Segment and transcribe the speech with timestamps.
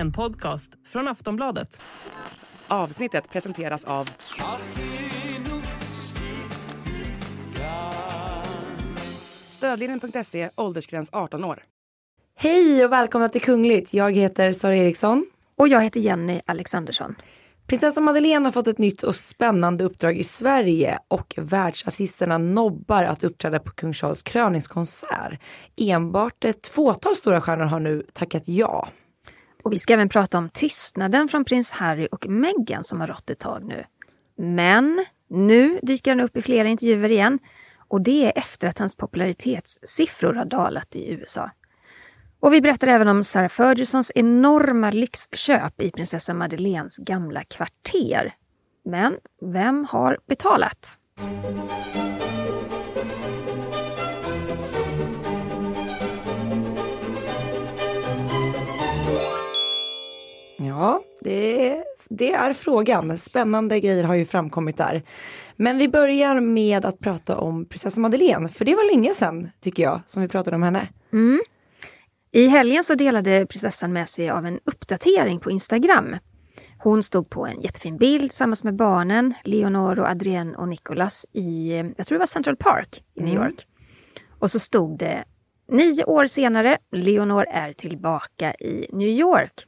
[0.00, 1.80] En podcast från Aftonbladet.
[2.68, 4.08] Avsnittet presenteras av
[9.50, 11.62] Stödlinjen.se, åldersgräns 18 år.
[12.36, 13.94] Hej och välkomna till Kungligt.
[13.94, 15.26] Jag heter Sara Eriksson.
[15.56, 17.14] Och jag heter Jenny Alexandersson.
[17.66, 23.24] Prinsessa Madeleine har fått ett nytt och spännande uppdrag i Sverige och världsartisterna nobbar att
[23.24, 25.40] uppträda på kung Charles kröningskonsert.
[25.76, 28.88] Enbart ett fåtal stora stjärnor har nu tackat ja.
[29.62, 33.30] Och vi ska även prata om tystnaden från prins Harry och Meghan som har rått
[33.30, 33.84] ett tag nu.
[34.36, 37.38] Men nu dyker han upp i flera intervjuer igen
[37.88, 41.50] och det är efter att hans popularitetssiffror har dalat i USA.
[42.40, 48.34] Och vi berättar även om Sarah Fergusons enorma lyxköp i prinsessa Madeleines gamla kvarter.
[48.84, 49.16] Men
[49.52, 50.98] vem har betalat?
[60.62, 63.18] Ja, det, det är frågan.
[63.18, 65.02] Spännande grejer har ju framkommit där.
[65.56, 69.82] Men vi börjar med att prata om prinsessa Madeleine, för det var länge sedan, tycker
[69.82, 70.88] jag, som vi pratade om henne.
[71.12, 71.40] Mm.
[72.32, 76.16] I helgen så delade prinsessan med sig av en uppdatering på Instagram.
[76.78, 81.76] Hon stod på en jättefin bild tillsammans med barnen, Leonor, och Adrienne och Nicholas i,
[81.96, 83.66] jag tror det var Central Park i New York.
[84.38, 85.24] Och så stod det
[85.68, 89.66] nio år senare, Leonor är tillbaka i New York.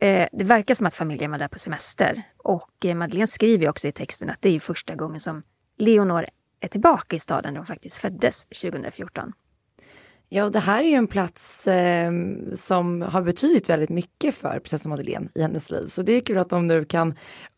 [0.00, 2.22] Eh, det verkar som att familjen var där på semester.
[2.36, 5.42] Och eh, Madeleine skriver också i texten att det är första gången som
[5.78, 6.26] Leonor
[6.60, 9.32] är tillbaka i staden där hon faktiskt föddes 2014.
[10.30, 12.12] Ja, och det här är ju en plats eh,
[12.54, 15.86] som har betydit väldigt mycket för prinsessa Madeleine i hennes liv.
[15.86, 17.14] Så det är kul att de nu kan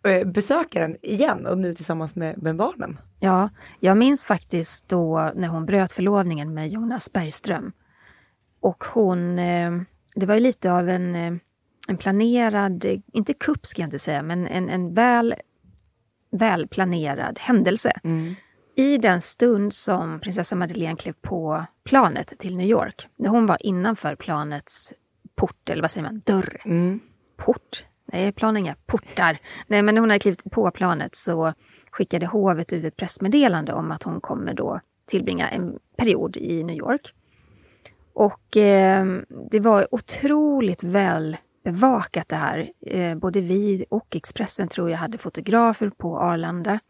[0.06, 2.98] eh, besöka den igen och nu tillsammans med, med barnen.
[3.20, 7.72] Ja, jag minns faktiskt då när hon bröt förlovningen med Jonas Bergström.
[8.60, 9.72] Och hon, eh,
[10.14, 11.32] det var ju lite av en, eh,
[11.90, 17.92] en planerad, inte kupp ska jag inte säga, men en, en väl, planerad händelse.
[18.04, 18.34] Mm.
[18.76, 23.66] I den stund som prinsessa Madeleine klev på planet till New York, när hon var
[23.66, 24.92] innanför planets
[25.34, 26.62] port, eller vad säger man, dörr.
[26.64, 27.00] Mm.
[27.36, 27.84] Port?
[28.12, 29.38] Nej, plan inga portar.
[29.66, 31.52] Nej, men när hon hade klivit på planet så
[31.90, 36.76] skickade hovet ut ett pressmeddelande om att hon kommer då tillbringa en period i New
[36.76, 37.14] York.
[38.14, 39.06] Och eh,
[39.50, 42.70] det var otroligt väl bevakat det här.
[42.86, 46.80] Eh, både vi och Expressen tror jag hade fotografer på Arlanda.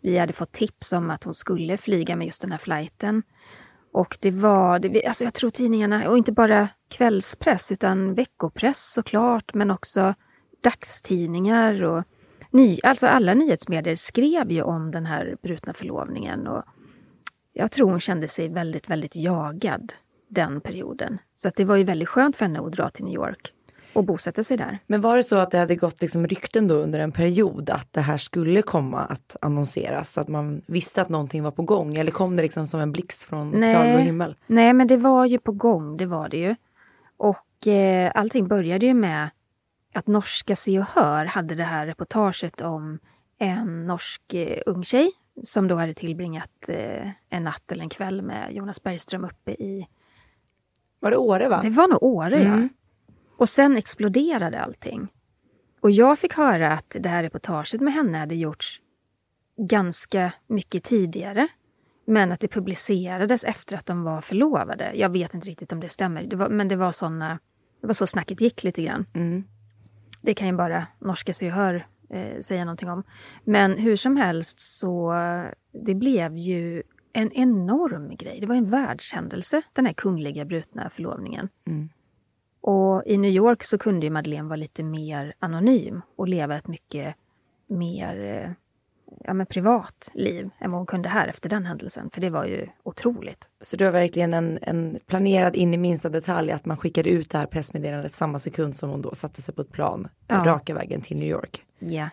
[0.00, 3.22] Vi hade fått tips om att hon skulle flyga med just den här flighten.
[3.92, 9.54] Och det var, det, alltså jag tror tidningarna, och inte bara kvällspress utan veckopress såklart,
[9.54, 10.14] men också
[10.62, 12.04] dagstidningar och
[12.50, 16.46] ny, alltså alla nyhetsmedier skrev ju om den här brutna förlovningen.
[16.46, 16.64] Och
[17.52, 19.92] jag tror hon kände sig väldigt, väldigt jagad
[20.28, 21.18] den perioden.
[21.34, 23.52] Så att det var ju väldigt skönt för henne att dra till New York
[23.96, 24.78] och bosätta sig där.
[24.86, 27.92] Men var det så att det hade gått liksom rykten då under en period att
[27.92, 30.12] det här skulle komma att annonseras?
[30.12, 31.96] Så att man visste att någonting var på gång?
[31.96, 34.34] Eller kom det liksom som en blixt från klarblå himmel?
[34.46, 36.54] Nej, men det var ju på gång, det var det ju.
[37.16, 39.30] Och eh, allting började ju med
[39.94, 42.98] att norska Se och Hör hade det här reportaget om
[43.38, 45.10] en norsk eh, ung tjej
[45.42, 49.86] som då hade tillbringat eh, en natt eller en kväll med Jonas Bergström uppe i...
[51.00, 51.60] Var det Åre va?
[51.62, 52.62] Det var nog Åre, Mm.
[52.62, 52.68] ja.
[53.36, 55.08] Och sen exploderade allting.
[55.80, 58.80] Och jag fick höra att det här reportaget med henne hade gjorts
[59.56, 61.48] ganska mycket tidigare.
[62.06, 64.92] Men att det publicerades efter att de var förlovade.
[64.94, 67.38] Jag vet inte riktigt om det stämmer, det var, men det var, såna,
[67.80, 69.06] det var så snacket gick lite grann.
[69.14, 69.44] Mm.
[70.22, 73.02] Det kan ju bara norska Se Hör eh, säga någonting om.
[73.44, 75.14] Men hur som helst så
[75.84, 76.82] det blev ju
[77.12, 78.40] en enorm grej.
[78.40, 81.48] Det var en världshändelse, den här kungliga brutna förlovningen.
[81.66, 81.88] Mm.
[82.66, 86.68] Och i New York så kunde ju Madeleine vara lite mer anonym och leva ett
[86.68, 87.14] mycket
[87.66, 88.50] mer eh,
[89.24, 92.10] ja, men privat liv än vad hon kunde här efter den händelsen.
[92.10, 93.48] För det var ju otroligt.
[93.60, 97.30] Så det var verkligen en, en planerad in i minsta detalj att man skickade ut
[97.30, 100.42] det här pressmeddelandet samma sekund som hon då satte sig på ett plan Ja.
[100.46, 101.62] raka vägen till New York.
[101.78, 102.08] Ja.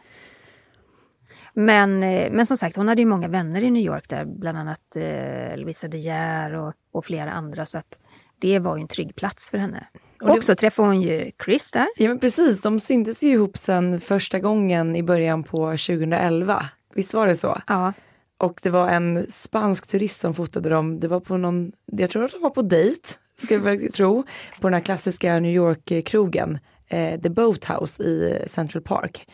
[1.54, 4.58] Men, eh, men som sagt, hon hade ju många vänner i New York där, bland
[4.58, 7.66] annat eh, Louisa De Geer och, och flera andra.
[7.66, 8.00] Så att
[8.40, 9.88] det var ju en trygg plats för henne.
[10.24, 11.88] Och det- Och så träffade hon ju Chris där.
[11.96, 16.66] Ja men precis, de syntes ju ihop sen första gången i början på 2011.
[16.96, 17.62] Visst var det så?
[17.68, 17.94] Ja,
[18.38, 21.00] Och det var en spansk turist som fotade dem.
[21.00, 24.24] Det var på någon, jag tror att de var på dejt, ska väl tro,
[24.62, 29.28] på den här klassiska New York-krogen, eh, The Boathouse i Central Park.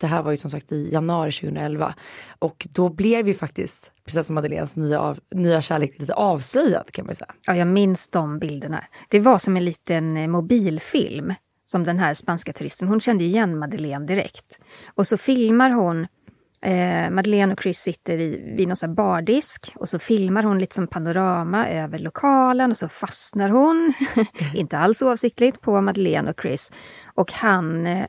[0.00, 1.94] Det här var ju som sagt i januari 2011
[2.38, 7.12] och då blev ju faktiskt prinsessan Madeleines nya, av, nya kärlek lite avslöjad kan man
[7.12, 7.34] ju säga.
[7.46, 8.84] ja, jag minns de bilderna.
[9.08, 12.88] Det var som en liten eh, mobilfilm som den här spanska turisten.
[12.88, 14.58] Hon kände ju igen Madeleine direkt.
[14.94, 16.06] Och så filmar hon
[16.62, 20.86] Eh, Madeleine och Chris sitter i, vid någon bardisk och så filmar hon lite som
[20.86, 23.94] panorama över lokalen och så fastnar hon,
[24.54, 26.72] inte alls oavsiktligt, på Madeleine och Chris.
[27.14, 28.06] Och han, eh,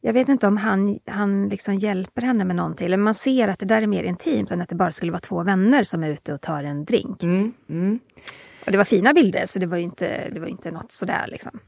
[0.00, 3.58] jag vet inte om han, han liksom hjälper henne med någonting, eller man ser att
[3.58, 6.08] det där är mer intimt än att det bara skulle vara två vänner som är
[6.08, 7.22] ute och tar en drink.
[7.22, 7.98] Mm, mm.
[8.66, 11.26] Och det var fina bilder, så det var ju inte, det var inte något sådär
[11.28, 11.60] liksom.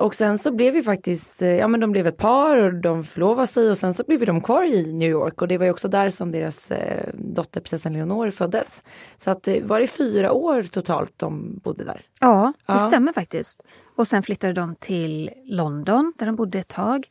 [0.00, 3.04] Och sen så blev vi faktiskt, eh, ja men de blev ett par och de
[3.04, 5.70] förlovade sig och sen så blev de kvar i New York och det var ju
[5.70, 8.82] också där som deras eh, dotter prinsessan Leonor föddes.
[9.16, 12.02] Så att det var det fyra år totalt de bodde där.
[12.20, 12.78] Ja, det Ja.
[12.78, 13.62] stämmer faktiskt.
[13.96, 17.06] Och sen flyttade de till London där de bodde ett tag.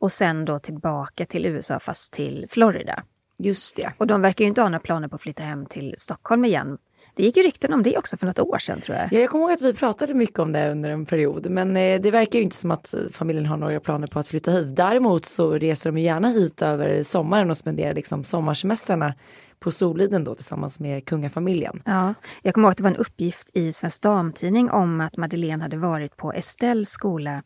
[0.00, 3.02] Och sen då tillbaka till USA fast till Florida.
[3.38, 3.92] Just det.
[3.98, 6.78] Och de verkar ju inte ha några planer på att flytta hem till Stockholm igen.
[7.16, 9.08] Det gick ju rykten om det också för något år sedan tror jag.
[9.12, 12.00] Ja, jag kommer ihåg att vi pratade mycket om det under en period men eh,
[12.00, 14.76] det verkar ju inte som att eh, familjen har några planer på att flytta hit.
[14.76, 19.14] Däremot så reser de ju gärna hit över sommaren och spenderar liksom sommarsemestrarna
[19.58, 21.82] på Soliden då tillsammans med kungafamiljen.
[21.84, 25.62] Ja, jag kommer ihåg att det var en uppgift i Svensk Damtidning om att Madeleine
[25.62, 27.42] hade varit på Estelles skola,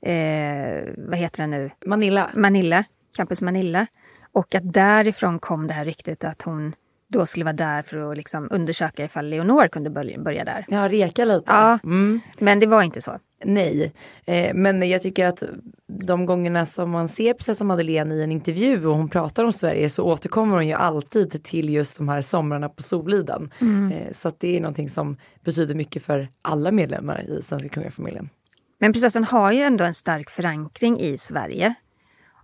[0.00, 2.30] eh, vad heter det nu, Manilla.
[2.34, 2.84] Manila,
[3.16, 3.86] Campus Manila.
[4.32, 6.74] Och att därifrån kom det här ryktet att hon
[7.08, 10.64] då skulle vara där för att liksom undersöka ifall Leonor kunde börja, där.
[10.68, 11.44] Ja, reka lite.
[11.46, 11.78] Ja.
[11.84, 12.20] Mm.
[12.38, 13.18] Men det var inte så.
[13.44, 13.92] Nej,
[14.24, 15.42] eh, men jag tycker att
[15.86, 19.88] de gångerna som man ser prinsessan Madeleine i en intervju och hon pratar om Sverige
[19.88, 23.50] så återkommer hon ju alltid till just de här somrarna på Soliden.
[23.92, 28.28] Eh, så att det är någonting som betyder mycket för alla medlemmar i svenska kungafamiljen.
[28.78, 31.74] Men prinsessan har ju ändå en stark förankring i Sverige.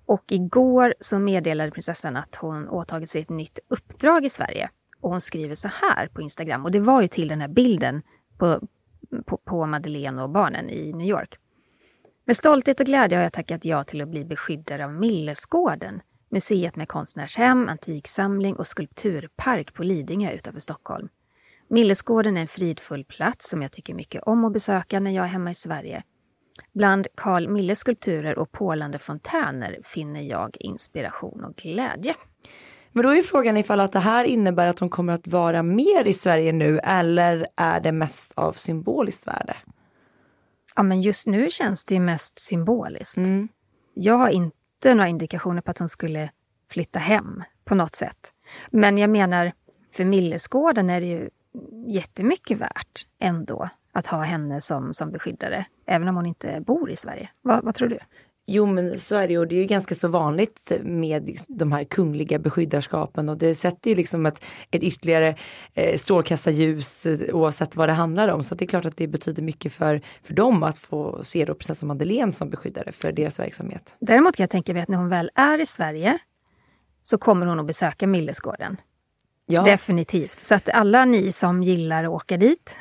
[0.07, 4.71] Och igår så meddelade prinsessan att hon åtagit sig ett nytt uppdrag i Sverige.
[5.01, 6.65] Och hon skriver så här på Instagram.
[6.65, 8.03] Och det var ju till den här bilden
[8.39, 8.61] på,
[9.27, 11.39] på, på Madeleine och barnen i New York.
[12.25, 16.03] Med stolthet och glädje har jag tackat ja till att bli beskyddare av Millesgården.
[16.29, 21.09] Museet med konstnärshem, antiksamling och skulpturpark på Lidingö utanför Stockholm.
[21.69, 25.29] Millesgården är en fridfull plats som jag tycker mycket om att besöka när jag är
[25.29, 26.03] hemma i Sverige.
[26.73, 32.15] Bland Carl Milles skulpturer och pålande fontäner finner jag inspiration och glädje.
[32.93, 36.07] Men då är frågan ifall att det här innebär att hon kommer att vara mer
[36.07, 39.57] i Sverige nu eller är det mest av symboliskt värde?
[40.77, 43.17] Ja, men just nu känns det ju mest symboliskt.
[43.17, 43.49] Mm.
[43.95, 46.31] Jag har inte några indikationer på att hon skulle
[46.71, 48.33] flytta hem på något sätt.
[48.71, 49.53] Men jag menar,
[49.93, 51.31] för Millesgården är det ju
[51.87, 56.97] jättemycket värt ändå att ha henne som, som beskyddare, även om hon inte bor i
[56.97, 57.29] Sverige.
[57.43, 57.99] Vad, vad tror du?
[58.47, 61.73] Jo men så är det ju och det är ju ganska så vanligt med de
[61.73, 65.37] här kungliga beskyddarskapen och det sätter ju liksom ett, ett ytterligare
[65.75, 68.43] eh, strålkastarljus eh, oavsett vad det handlar om.
[68.43, 71.55] Så det är klart att det betyder mycket för, för dem att få se då
[71.55, 73.97] prinsessan Madeleine som beskyddare för deras verksamhet.
[74.01, 76.19] Däremot kan jag tänka mig att när hon väl är i Sverige
[77.03, 78.77] så kommer hon att besöka Millesgården.
[79.47, 80.41] Ja, Definitivt.
[80.41, 82.77] Så att alla ni som gillar att åka dit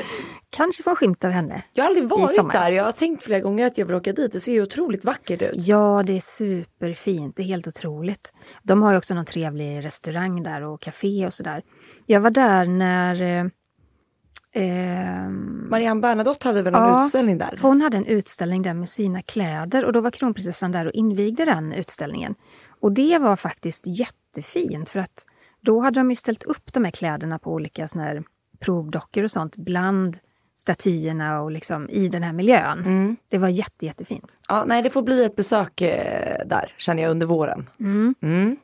[0.50, 1.62] kanske får en skymt av henne.
[1.72, 4.32] jag har aldrig varit där, jag har tänkt flera gånger att jag vill åka dit,
[4.32, 5.54] det ser ju otroligt vackert ut.
[5.56, 7.36] Ja, det är superfint.
[7.36, 8.32] Det är helt otroligt.
[8.62, 11.62] De har ju också någon trevlig restaurang där och café och sådär.
[12.06, 13.46] Jag var där när eh,
[14.62, 15.28] eh,
[15.70, 17.04] Marianne Bernadotte hade väl någon Ja.
[17.04, 17.58] utställning där?
[17.62, 21.44] hon hade en utställning där med sina kläder och då var kronprinsessan där och invigde
[21.44, 22.34] den utställningen.
[22.80, 25.26] Och det var faktiskt jättefint för att
[25.66, 28.22] då hade de ju ställt upp de här kläderna på olika såna här
[28.58, 30.18] provdockor och sånt bland
[30.54, 32.78] statyerna och liksom i den här miljön.
[32.78, 33.16] Mm.
[33.28, 34.38] Det var jätte, jättefint.
[34.48, 37.68] Ja, nej, det får bli ett besök eh, där känner jag under våren.
[37.80, 38.56] Mm.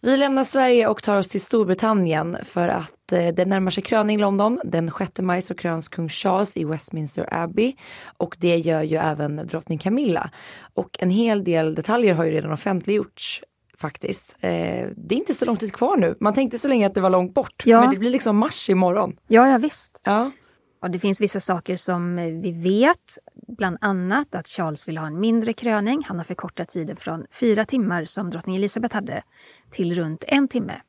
[0.00, 4.16] Vi lämnar Sverige och tar oss till Storbritannien för att eh, det närmar sig kröning
[4.16, 4.60] i London.
[4.64, 7.74] Den 6 maj så kröns kung Charles i Westminster Abbey
[8.18, 10.30] och det gör ju även drottning Camilla.
[10.74, 13.42] Och en hel del detaljer har ju redan offentliggjorts
[13.78, 14.36] faktiskt.
[14.40, 14.50] Eh,
[14.96, 16.16] det är inte så lång tid kvar nu.
[16.20, 17.62] Man tänkte så länge att det var långt bort.
[17.64, 17.80] Ja.
[17.80, 19.16] Men det blir liksom mars imorgon.
[19.26, 20.00] Ja, ja visst.
[20.04, 20.30] Ja.
[20.82, 23.18] Och det finns vissa saker som eh, vi vet,
[23.48, 26.04] bland annat att Charles vill ha en mindre kröning.
[26.06, 29.22] Han har förkortat tiden från fyra timmar som drottning Elizabeth hade
[29.70, 30.80] till runt en timme.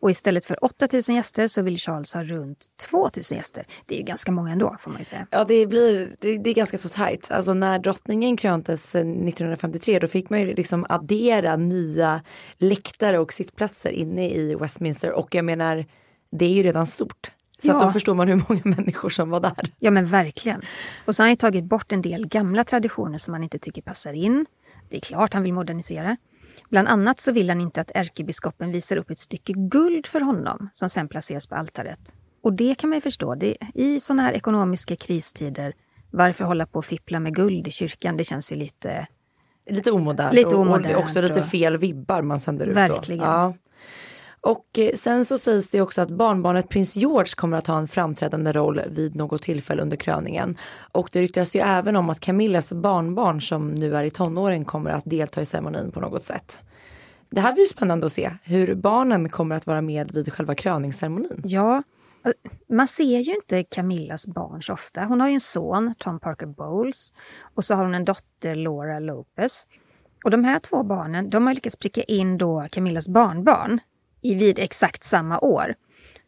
[0.00, 3.66] Och istället för 8000 gäster så vill Charles ha runt 2000 gäster.
[3.86, 5.26] Det är ju ganska många ändå får man ju säga.
[5.30, 7.30] Ja det blir, det, det är ganska så tajt.
[7.30, 12.22] Alltså när drottningen kröntes eh, 1953 då fick man ju liksom addera nya
[12.58, 15.86] läktare och sittplatser inne i Westminster och jag menar
[16.32, 17.30] det är ju redan stort.
[17.62, 17.80] Så Ja.
[17.80, 19.72] då förstår man hur många människor som var där.
[19.78, 20.62] Ja men verkligen.
[21.06, 23.82] Och så har han ju tagit bort en del gamla traditioner som han inte tycker
[23.82, 24.46] passar in.
[24.88, 26.16] Det är klart han vill modernisera.
[26.70, 30.68] Bland annat så vill han inte att ärkebiskopen visar upp ett stycke guld för honom
[30.72, 32.14] som sen placeras på altaret.
[32.42, 33.34] Och det kan man ju förstå.
[33.34, 35.72] Det, I sådana här ekonomiska kristider
[36.10, 38.16] varför hålla på och fippla med guld i kyrkan?
[38.16, 39.06] Det känns ju lite...
[39.70, 40.34] Lite omodernt.
[40.34, 43.18] Lite och- omodernt Och också lite och- fel vibbar man sänder ut Verkligen.
[43.20, 43.24] då.
[43.26, 43.54] Ja.
[44.40, 47.88] Och eh, sen så sägs det också att barnbarnet prins George kommer att ha en
[47.88, 50.58] framträdande roll vid något tillfälle under kröningen.
[50.92, 54.90] Och det ryktas ju även om att Camillas barnbarn som nu är i tonåren kommer
[54.90, 56.60] att delta i ceremonin på något sätt.
[57.30, 61.42] Det här blir spännande att se hur barnen kommer att vara med vid själva kröningsceremonin.
[61.44, 61.82] Ja,
[62.24, 62.32] eh,
[62.68, 65.04] man ser ju inte Camillas barn så ofta.
[65.04, 67.12] Hon har ju en son, Tom Parker Bowles,
[67.54, 69.66] och så har hon en dotter, Laura Lopez.
[70.24, 73.80] Och de här två barnen, de har lyckats pricka in då Camillas barnbarn
[74.22, 75.74] i vid exakt samma år.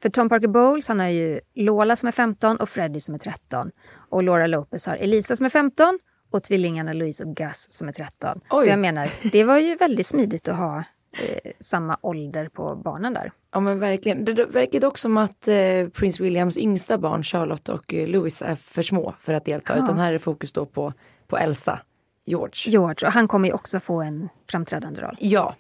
[0.03, 3.19] För Tom Parker Bowles, han har ju Lola som är 15 och Freddie som är
[3.19, 3.71] 13.
[4.11, 5.99] Och Laura Lopez har Elisa som är 15
[6.31, 8.41] och tvillingarna Louise och Gus som är 13.
[8.51, 8.63] Oj.
[8.63, 13.15] Så jag menar, det var ju väldigt smidigt att ha eh, samma ålder på barnen
[13.15, 13.33] där.
[13.53, 14.25] Ja men verkligen.
[14.25, 18.55] Det verkar dock som att eh, prins Williams yngsta barn Charlotte och eh, Louis är
[18.55, 19.77] för små för att delta.
[19.77, 19.85] Ja.
[19.85, 20.93] Utan här är fokus då på,
[21.27, 21.79] på äldsta
[22.25, 22.71] George.
[22.71, 25.17] George, och han kommer ju också få en framträdande roll.
[25.21, 25.55] Ja.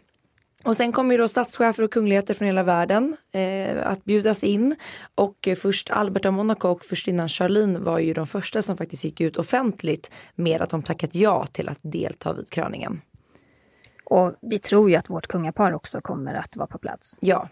[0.64, 4.76] Och sen kommer ju då statschefer och kungligheter från hela världen eh, att bjudas in.
[5.14, 9.04] Och eh, först Albert av Monaco och förstinnan Charlene var ju de första som faktiskt
[9.04, 13.00] gick ut offentligt med att de tackat ja till att delta vid kröningen.
[14.04, 17.18] Och vi tror ju att vårt kungapar också kommer att vara på plats.
[17.20, 17.48] Ja,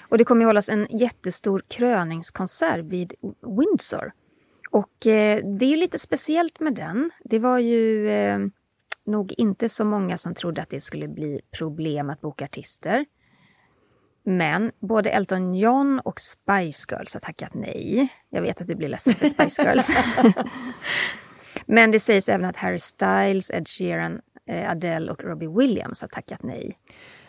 [0.00, 3.14] Och det kommer ju hållas en jättestor kröningskonsert vid
[3.58, 4.12] Windsor.
[4.70, 7.10] Och eh, det är ju lite speciellt med den.
[7.24, 8.38] Det var ju eh,
[9.10, 13.04] nog inte så många som trodde att det skulle bli problem att boka artister.
[14.24, 18.08] Men både Elton John och Spice Girls har tackat nej.
[18.30, 19.90] Jag vet att du blir ledsen för Spice Girls.
[21.66, 26.08] Men det sägs även att Harry Styles, Ed Sheeran, eh, Adele och Robbie Williams har
[26.08, 26.78] tackat nej.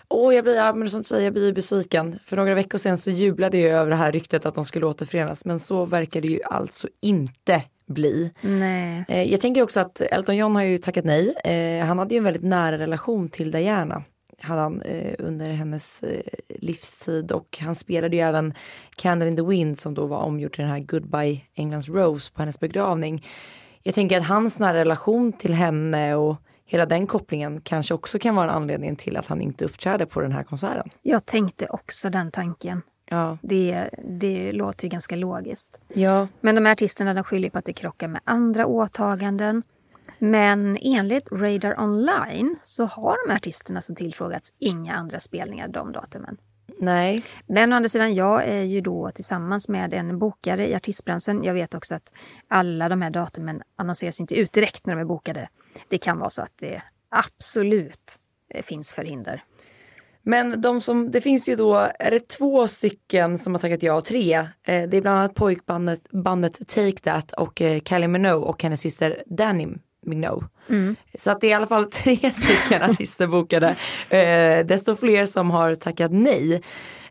[0.08, 2.20] och jag blir, ja, men som säger, jag blir besviken.
[2.24, 5.46] För några veckor sedan så jublade jag över det här ryktet att de skulle återförenas.
[5.46, 8.32] Men så verkar det ju alltså inte bli.
[8.42, 9.06] Nej.
[9.08, 11.34] Eh, Jag tänker också att Elton John har ju tackat nej.
[11.44, 14.04] Eh, Han hade ju en väldigt nära relation till Diana
[14.44, 18.54] hade han eh, under hennes eh, livstid och han spelade ju även
[18.96, 22.42] Candle in the Wind som då var omgjort till den här Goodbye Englands Rose på
[22.42, 23.26] hennes begravning.
[23.84, 26.36] Jag tänker att hans nära relation till henne och
[26.66, 30.22] hela den kopplingen kanske också kan vara en anledning till att han inte uppträder på
[30.22, 30.90] den här konserten.
[31.02, 32.82] Jag tänkte också den tanken.
[33.14, 35.82] Ja, Det, det låter ju ganska logiskt.
[35.94, 39.64] ja, Men de här artisterna de skyller på att det krockar med andra åtaganden.
[40.20, 45.92] Men enligt Radar Online så har de här artisterna som tillfrågats inga andra spelningar de
[45.92, 46.38] datumen.
[46.80, 51.44] nej, Men å andra sidan, jag är ju då tillsammans med en bokare i artistbranschen.
[51.44, 52.14] Jag vet också att
[52.48, 55.50] alla de här datumen annonseras inte ut direkt när de är bokade.
[55.90, 59.44] Det kan vara så att det absolut eh, finns förhinder.
[60.24, 64.02] Men de som, det finns ju då, är det två stycken som har tackat ja,
[64.02, 64.34] tre.
[64.34, 68.82] Eh, det är bland annat pojkbandet bandet Take That och eh, Kylie Minogue och hennes
[68.82, 69.68] syster Danny
[70.06, 70.48] Minogue.
[71.18, 73.76] Så att det är i alla fall tre stycken artister bokade.
[74.10, 76.62] Eh, desto fler som har tackat nej.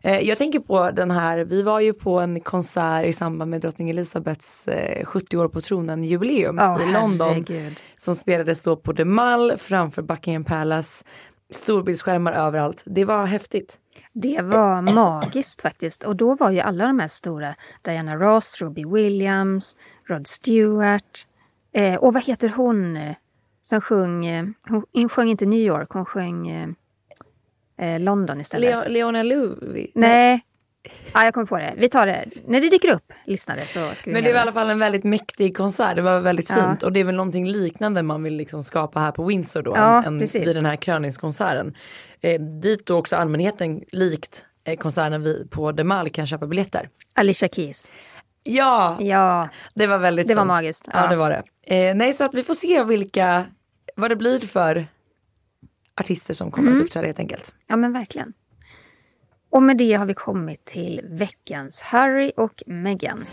[0.03, 3.61] Eh, jag tänker på den här, vi var ju på en konsert i samband med
[3.61, 7.79] drottning Elizabeths eh, 70 år på tronen jubileum Ja, i London herregud.
[7.97, 11.05] som spelades då på The Mall framför Buckingham Palace.
[11.51, 12.83] Storbildsskärmar överallt.
[12.85, 13.77] Det var häftigt.
[14.13, 16.03] Det var magiskt faktiskt.
[16.03, 19.77] Och då var ju alla de här stora, Diana Ross, Robbie Williams,
[20.07, 21.27] Rod Stewart.
[21.73, 23.15] Eh, och vad heter hon eh,
[23.61, 26.69] som sjöng, eh, hon, hon sjöng inte New York, hon sjöng eh,
[27.77, 28.69] eh, London istället.
[28.69, 29.91] Leo, Leona Louis.
[29.95, 30.45] Nej,
[31.13, 31.73] ja, jag kommer på det.
[31.77, 32.25] Vi tar det.
[32.47, 34.79] När det dyker upp, lyssnare, så ska vi Men det var i alla fall en
[34.79, 35.95] väldigt mäktig konsert.
[35.95, 36.55] Det var väldigt Ja.
[36.55, 39.71] fint och det är väl någonting liknande man vill liksom skapa här på Windsor då.
[39.75, 40.47] Ja, än precis.
[40.47, 41.75] vid den här kröningskonserten.
[42.21, 46.89] Eh, dit då också allmänheten likt eh, konserten vi på The Mall kan köpa biljetter.
[47.13, 47.91] Alicia Keys.
[48.43, 50.47] Ja, Ja, det var väldigt Det var fint.
[50.47, 51.03] magiskt, Ja.
[51.03, 51.07] ja.
[51.09, 51.43] det var det.
[51.89, 53.45] Eh, nej så att vi får se vilka,
[53.95, 54.87] vad det blir för
[56.01, 56.79] artister som kommer Mm.
[56.81, 57.53] att uppträda helt enkelt.
[57.67, 58.33] ja men verkligen.
[59.51, 63.25] Och med det har vi kommit till veckans Harry och Meghan.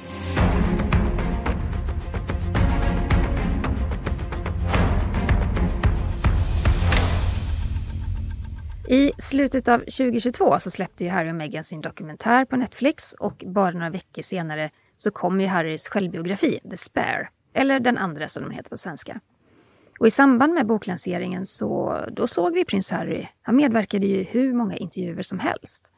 [8.89, 13.45] I slutet av 2022 så släppte ju Harry och Meghan sin dokumentär på Netflix och
[13.47, 18.43] bara några veckor senare så kom ju Harrys självbiografi The Spare, eller Den andra som
[18.43, 19.21] den heter på svenska.
[20.01, 23.27] Och i samband med boklanseringen så då såg vi prins Harry.
[23.43, 25.93] Han medverkade ju i hur många intervjuer som helst.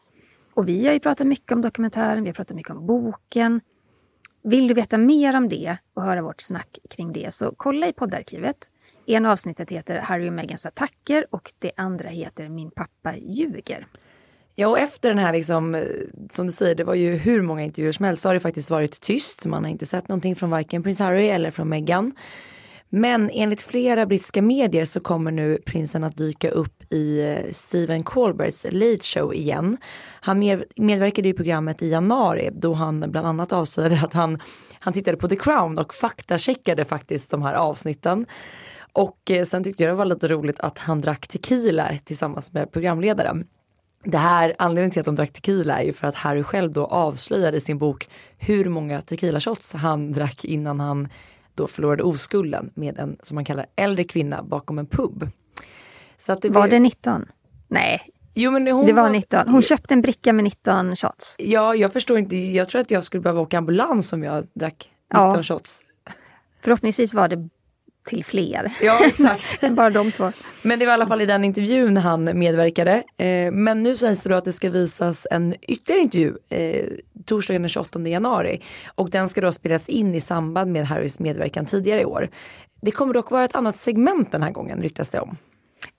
[0.61, 3.61] Och vi har ju pratat mycket om dokumentären, vi har pratat mycket om boken.
[4.43, 7.93] Vill du veta mer om det och höra vårt snack kring det så kolla i
[7.93, 8.57] poddarkivet.
[9.07, 13.87] En avsnittet heter Harry och Meghans attacker och det andra heter Min pappa ljuger.
[14.55, 15.83] Ja, och efter den här, liksom, eh,
[16.31, 18.71] som du säger, det var ju hur många intervjuer som helst, så har det faktiskt
[18.71, 19.47] varit tyst.
[19.47, 22.13] Man har inte sett någonting från varken prins Harry eller från Meghan.
[22.93, 28.03] Men enligt flera brittiska medier så kommer nu prinsen att dyka upp i eh, Stephen
[28.03, 29.77] Colberts Late Show igen.
[30.21, 30.39] Han
[30.77, 34.39] medverkade i programmet i januari då han bland annat avslöjade att han,
[34.81, 38.27] han tittade på The Crown och faktacheckade faktiskt de här avsnitten.
[38.93, 42.73] Och eh, sen tyckte jag det var lite roligt att han drack tequila tillsammans med
[42.73, 43.47] programledaren.
[44.05, 46.87] Det här, anledningen till att de drack tequila är ju för att Harry själv då
[46.87, 51.09] avslöjade i sin bok hur många tequila shots han drack innan han
[51.61, 55.31] då förlorade oskulden med en, som man kallar, äldre kvinna bakom en pub.
[56.19, 56.71] Så att det var blev...
[56.71, 57.27] det 19?
[57.69, 58.03] Nej,
[58.35, 59.49] Jo, men hon det var 19.
[59.49, 61.37] Hon köpte en bricka med 19 shots.
[61.39, 62.37] Ja, jag förstår inte.
[62.37, 65.43] Jag tror att jag skulle behöva åka ambulans om jag drack 19 ja.
[65.43, 65.83] shots.
[66.63, 67.49] Förhoppningsvis var det
[68.07, 68.73] till fler.
[68.83, 69.61] Ja, exakt.
[69.71, 70.33] Bara de två.
[70.63, 73.03] Men det var i alla fall i den intervjun han medverkade.
[73.17, 76.87] Eh, men nu sägs det då att det ska visas en ytterligare intervju eh,
[77.27, 78.63] torsdagen den 28 januari.
[78.95, 82.31] Och den ska då spelas in i samband med Harrys medverkan tidigare i år.
[82.83, 85.37] Det kommer dock vara ett annat segment den här gången ryktas det om.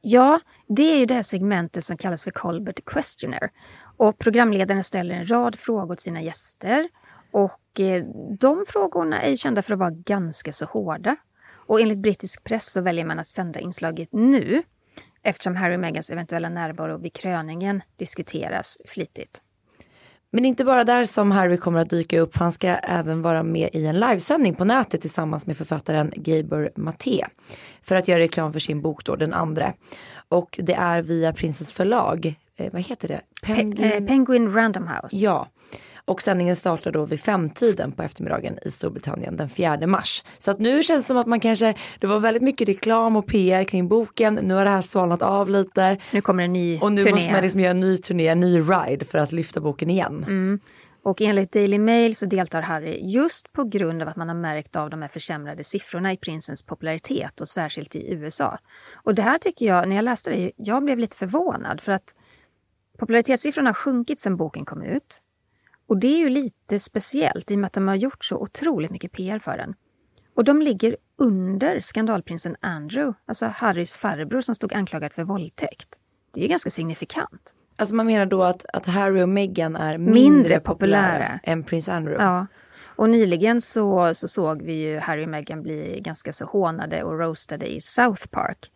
[0.02, 3.50] Ja, det är ju det här segmentet som kallas för Colbert Questioner.
[3.98, 6.90] Och programledaren ställer en rad frågor till sina gäster.
[7.32, 8.04] Och eh,
[8.40, 11.16] de frågorna är kända för att vara ganska så hårda.
[11.72, 14.64] Och enligt brittisk press så väljer man att sända inslaget nu
[15.24, 19.42] eftersom Harry och Meghans eventuella närvaro vid kröningen diskuteras flitigt.
[20.32, 23.70] Men inte bara där som Harry kommer att dyka upp, han ska även vara med
[23.74, 27.26] i en livesändning på nätet tillsammans med författaren Gabor Maté
[27.82, 29.74] för att göra reklam för sin bok då, den andra.
[30.30, 33.22] Och det är via Prinsens förlag, eh, vad heter det?
[33.44, 33.90] Penguin...
[33.90, 35.18] Pe eh, Penguin Random House.
[35.18, 35.48] Ja,
[36.12, 40.24] och sändningen startar då vid femtiden på eftermiddagen i Storbritannien den 4 mars.
[40.38, 43.28] Så att nu känns det som att man kanske, det var väldigt mycket reklam och
[43.28, 45.98] PR kring boken, nu har det här svalnat av lite.
[46.12, 47.12] Nu kommer en ny Och nu turné.
[47.12, 50.24] måste man liksom göra en ny turné, en ny ride för att lyfta boken igen.
[50.28, 50.60] Mm.
[51.04, 54.76] Och enligt Daily Mail så deltar Harry just på grund av att man har märkt
[54.76, 58.58] av de här försämrade siffrorna i prinsens popularitet och särskilt i USA.
[58.94, 62.16] Och det här tycker jag, när jag läste det, jag blev lite förvånad för att
[63.00, 65.22] popularitetssiffrorna har sjunkit sedan boken kom ut.
[65.92, 68.92] Och det är ju lite speciellt i och med att de har gjort så otroligt
[68.92, 69.74] mycket PR för den.
[70.36, 75.90] Och de ligger under skandalprinsen Andrew, alltså Harrys farbror som stod anklagad för våldtäkt.
[76.34, 77.56] Det är ju ganska signifikant.
[77.76, 81.64] Alltså man menar då att, att Harry och Meghan är mindre, mindre populära, populära än
[81.64, 82.24] prins Andrew?
[82.24, 82.48] Ja.
[82.84, 87.20] Och nyligen så, så såg vi ju Harry och Meghan bli ganska så hånade och
[87.20, 88.72] roastade i South Park.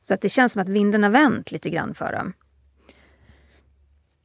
[0.00, 2.32] Så att det känns som att vinden har vänt lite grann för dem.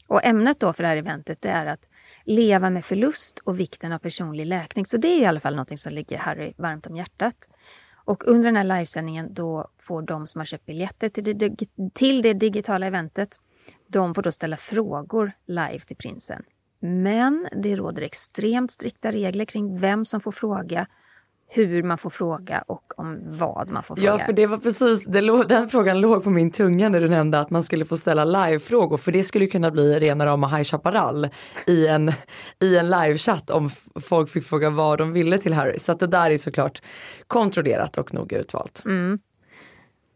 [0.08, 1.90] Och ämnet då för det här eventet det är att
[2.24, 4.86] leva med förlust och vikten av personlig läkning.
[4.86, 7.50] Så det är i alla fall något som ligger Harry varmt om hjärtat.
[8.06, 11.58] Och under den här livesändningen då får de som har köpt biljetter till det,
[11.94, 13.40] till det digitala eventet,
[13.88, 16.44] de får då ställa frågor live till prinsen.
[16.80, 20.88] Men det råder extremt strikta regler kring vem som får fråga
[21.56, 24.10] hur man får fråga och om vad man får fråga.
[24.10, 27.10] Ja, för det var precis, det låg, den frågan låg på min tunga när du
[27.10, 30.64] nämnde att man skulle få ställa live-frågor, för det skulle kunna bli rena rama High
[30.64, 31.30] Chaparral
[31.68, 32.12] i en,
[32.62, 33.70] i en livechatt om
[34.02, 35.80] folk fick fråga vad de ville till Harry.
[35.80, 36.82] Så att det där är såklart
[37.28, 38.84] kontrollerat och noga utvalt.
[38.86, 39.20] Mm.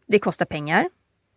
[0.06, 0.88] Det kostar pengar,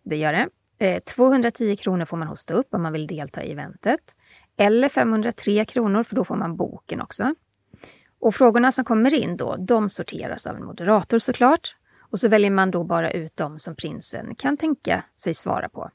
[0.03, 0.47] det gör det.
[0.85, 4.15] Eh, 210 kronor får man hosta upp om man vill delta i eventet.
[4.57, 7.35] Eller 503 kronor, för då får man boken också.
[8.21, 11.75] Och frågorna som kommer in då, de sorteras av en moderator såklart.
[12.11, 15.89] Och så väljer man då bara ut de som prinsen kan tänka sig svara på.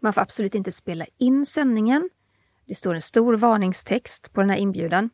[0.00, 2.10] Man får absolut inte spela in sändningen.
[2.66, 5.10] Det står en stor varningstext på den här inbjudan.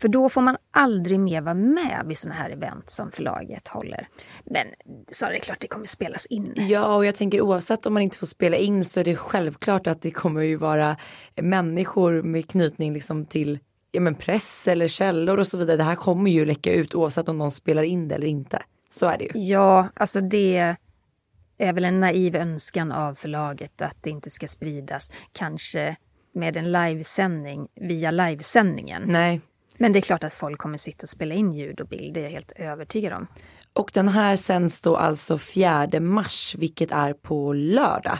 [0.00, 4.08] För då får man aldrig mer vara med vid sådana här event som förlaget håller.
[4.44, 4.66] Men
[5.10, 6.52] så är det klart det kommer spelas in.
[6.56, 9.86] Ja, och jag tänker oavsett om man inte får spela in så är det självklart
[9.86, 10.96] att det kommer ju vara
[11.34, 13.58] människor med knytning liksom till
[13.96, 15.76] ja, men press eller källor och så vidare.
[15.76, 18.62] Det här kommer ju läcka ut oavsett om någon spelar in det eller inte.
[18.90, 19.30] Så är det ju.
[19.34, 20.76] Ja, alltså det
[21.58, 25.12] är väl en naiv önskan av förlaget att det inte ska spridas.
[25.32, 25.96] Kanske
[26.34, 29.02] med en livesändning via livesändningen.
[29.06, 29.40] Nej.
[29.78, 32.20] Men det är klart att folk kommer sitta och spela in ljud och bild, det
[32.20, 33.26] är jag helt övertygad om.
[33.72, 38.18] Och den här sänds då alltså 4 mars, vilket är på lördag.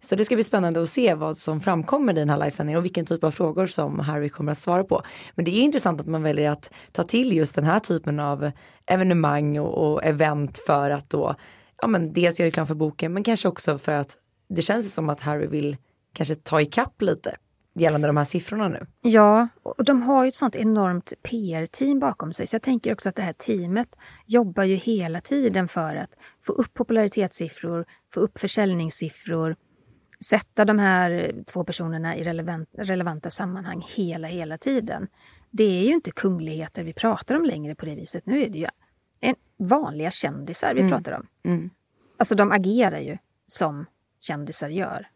[0.00, 2.84] Så det ska bli spännande att se vad som framkommer i den här livesändningen och
[2.84, 5.02] vilken typ av frågor som Harry kommer att svara på.
[5.34, 8.50] Men det är intressant att man väljer att ta till just den här typen av
[8.86, 11.34] evenemang och, och event för att då,
[11.82, 14.16] ja men dels göra reklam för boken men kanske också för att
[14.48, 15.76] det känns som att Harry vill
[16.12, 17.36] kanske ta ikapp lite
[17.74, 18.86] gällande de här siffrorna nu.
[19.02, 22.46] Ja, och de har ju ett sånt enormt PR-team bakom sig.
[22.46, 23.88] Så jag tänker också att det här teamet
[24.26, 26.10] jobbar ju hela tiden för att
[26.46, 27.84] få upp popularitetssiffror,
[28.14, 29.56] få upp försäljningssiffror
[30.24, 35.08] sätta de här två personerna i relevant, relevanta sammanhang hela, hela tiden.
[35.50, 38.26] Det är ju inte kungligheter vi pratar om längre på det viset.
[38.26, 38.66] Nu är det ju
[39.20, 40.92] en vanliga kändisar vi mm.
[40.92, 41.26] pratar om.
[41.44, 41.70] Mm.
[42.16, 43.86] Alltså de agerar ju som
[44.20, 45.08] kändisar gör.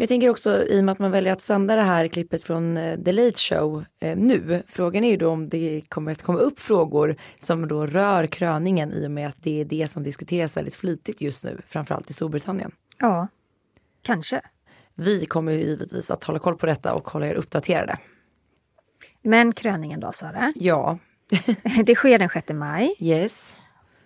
[0.00, 2.76] Jag tänker också i och med att man väljer att sända det här klippet från
[2.76, 4.62] eh, The Late Show eh, nu.
[4.66, 8.92] Frågan är ju då om det kommer att komma upp frågor som då rör kröningen
[8.92, 12.12] i och med att det är det som diskuteras väldigt flitigt just nu, framförallt i
[12.12, 12.72] Storbritannien.
[12.98, 13.28] Ja,
[14.08, 14.40] kanske.
[14.94, 17.96] Vi kommer ju givetvis att hålla koll på detta och hålla er uppdaterade.
[19.22, 20.52] Men kröningen då, Sara?
[20.54, 20.98] Ja.
[21.84, 22.94] det sker den 6 maj.
[22.98, 23.56] Yes.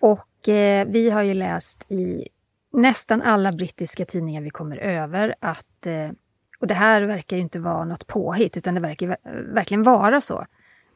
[0.01, 2.29] Och eh, vi har ju läst i
[2.73, 6.11] nästan alla brittiska tidningar vi kommer över att, eh,
[6.59, 9.17] och det här verkar ju inte vara något påhitt, utan det verkar
[9.55, 10.47] verkligen vara så.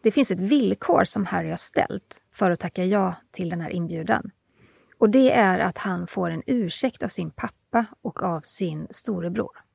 [0.02, 3.70] Det finns ett villkor som Harry har ställt för att tacka ja till den här
[3.70, 4.30] inbjudan.
[4.98, 7.65] Och det är att han får en ursäkt av sin pappa
[8.02, 9.66] och av sin storebror.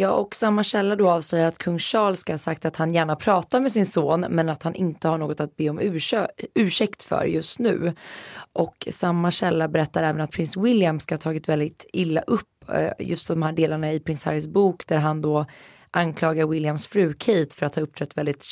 [0.00, 3.16] Ja, och samma källa då avslöjar att kung Charles ska ha sagt att han gärna
[3.16, 5.80] pratar med sin son men att han inte har något att be om
[6.54, 7.94] ursäkt för just nu.
[8.52, 12.90] Och samma källa berättar även att prins William ska ha tagit väldigt illa upp eh,
[12.98, 15.46] just de här delarna i prins Harrys bok där han då
[15.90, 18.44] anklagar Williams fru Kate för att ha uppträtt väldigt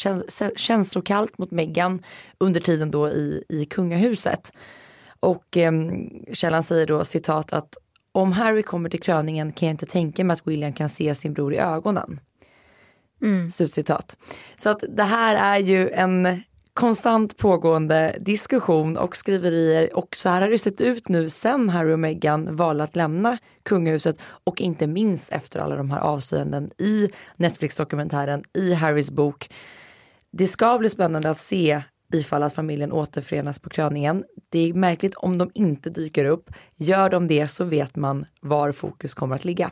[0.56, 2.02] känslokallt mot Meghan
[2.38, 4.52] under tiden då i, i kungahuset.
[5.20, 5.72] Och eh,
[6.32, 7.76] källan säger då citat att
[8.16, 11.32] om Harry kommer till kröningen kan jag inte tänka mig att William kan se sin
[11.32, 12.20] bror i ögonen.
[13.22, 13.50] Mm.
[13.50, 14.16] Slutcitat.
[14.56, 16.42] Så att det här är ju en
[16.74, 21.92] konstant pågående diskussion och skriverier och så här har det sett ut nu sen Harry
[21.92, 27.10] och Meghan valde att lämna kungahuset och inte minst efter alla de här avslöjanden i
[27.36, 29.50] Netflix-dokumentären, i Harrys bok.
[30.32, 34.24] Det ska bli spännande att se ifall att familjen återförenas på kröningen.
[34.48, 36.50] Det är märkligt om de inte dyker upp.
[36.76, 39.70] Gör de det så vet man var fokus kommer att ligga.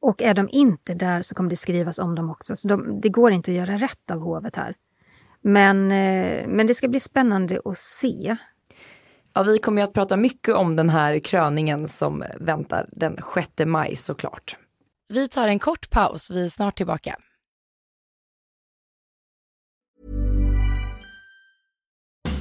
[0.00, 2.56] Och är de inte där så kommer det skrivas om dem också.
[2.56, 4.74] Så de, det går inte att göra rätt av hovet här.
[5.42, 8.36] Men, eh, men det ska bli spännande att se.
[9.34, 13.96] Ja, vi kommer att prata mycket om den här kröningen som väntar den 6 maj
[13.96, 14.56] såklart.
[15.08, 17.16] Vi tar en kort paus, vi är snart tillbaka.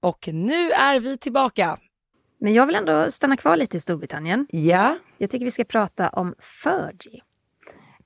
[0.00, 1.78] Och nu är vi tillbaka.
[2.38, 4.46] Men jag vill ändå stanna kvar lite i Storbritannien.
[4.50, 4.98] Ja.
[5.18, 7.22] Jag tycker vi ska prata om Fergie.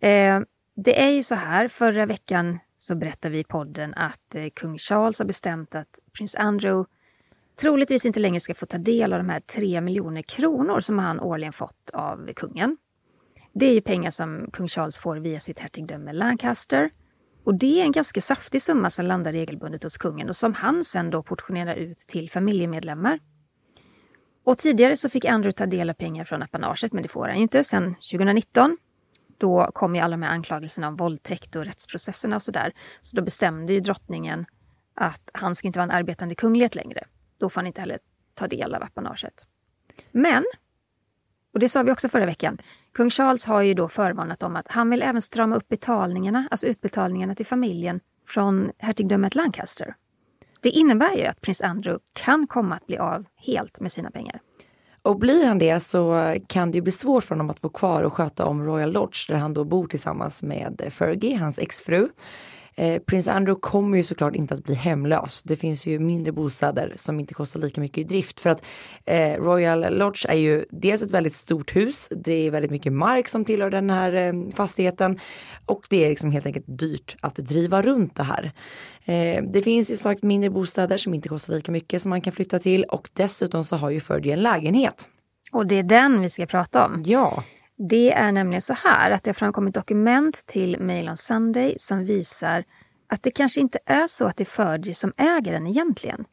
[0.01, 0.41] Eh,
[0.77, 4.79] det är ju så här, förra veckan så berättade vi i podden att eh, kung
[4.79, 6.91] Charles har bestämt att prins Andrew
[7.61, 11.21] troligtvis inte längre ska få ta del av de här tre miljoner kronor som han
[11.21, 12.77] årligen fått av kungen.
[13.53, 16.91] Det är ju pengar som kung Charles får via sitt hertigdöme Lancaster.
[17.45, 20.85] Och det är en ganska saftig summa som landar regelbundet hos kungen och som han
[20.85, 23.21] sen då portionerar ut till familjemedlemmar.
[24.45, 27.37] Och tidigare så fick Andrew ta del av pengar från apanaget, men det får han
[27.37, 28.77] inte sen 2019
[29.39, 32.73] då kom ju alla de här anklagelserna om våldtäkt och rättsprocesserna och sådär.
[33.01, 34.47] Så då bestämde ju drottningen
[34.95, 37.05] att han ska inte vara en arbetande kunglighet längre.
[37.39, 37.99] Då får han inte heller
[38.35, 39.47] ta del av apanaget.
[40.13, 40.45] Men,
[41.53, 42.59] och det sa vi också förra veckan,
[42.95, 46.67] kung Charles har ju då förvarnat om att han vill även strama upp betalningarna, alltså
[46.67, 49.95] utbetalningarna till familjen från hertigdömet Lancaster.
[50.61, 54.41] Det innebär ju att prins Andrew kan komma att bli av helt med sina pengar.
[55.03, 58.03] Och blir han det så kan det ju bli svårt för honom att bo kvar
[58.03, 62.09] och sköta om Royal Lodge där han då bor tillsammans med Fergie, hans exfru.
[62.77, 65.43] Eh, Prins Andrew kommer ju såklart inte att bli hemlös.
[65.43, 68.65] Det finns ju mindre bostäder som inte kostar lika mycket i drift för att
[69.05, 72.09] eh, Royal Lodge är ju dels ett väldigt stort hus.
[72.11, 75.19] Det är väldigt mycket mark som tillhör den här eh, fastigheten
[75.67, 78.53] och det är liksom helt enkelt dyrt att driva runt det här.
[79.05, 82.33] Eh, det finns ju sagt mindre bostäder som inte kostar lika mycket som man kan
[82.33, 85.09] flytta till och dessutom så har ju Fergie en lägenhet.
[85.53, 87.03] Och det är den vi ska prata om.
[87.07, 87.45] Ja.
[87.77, 92.05] Det är nämligen så här att det har framkommit dokument till Mail on Sunday som
[92.05, 92.65] visar
[93.07, 96.25] att det kanske inte är så att det är Fergie som äger den egentligen.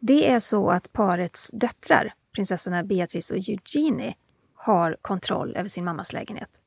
[0.00, 4.14] Det är så att parets döttrar, prinsessorna Beatrice och Eugenie,
[4.54, 6.62] har kontroll över sin mammas lägenhet.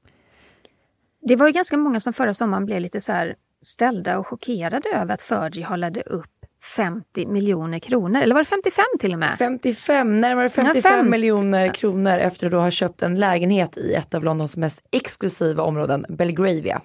[1.21, 4.89] Det var ju ganska många som förra sommaren blev lite så här ställda och chockerade
[4.89, 6.34] över att Fergie hållade upp
[6.75, 8.21] 50 miljoner kronor.
[8.21, 9.35] Eller var det 55 till och med?
[9.39, 14.13] 55, närmare 55 fem- miljoner kronor efter att då ha köpt en lägenhet i ett
[14.13, 16.81] av Londons mest exklusiva områden, Belgravia.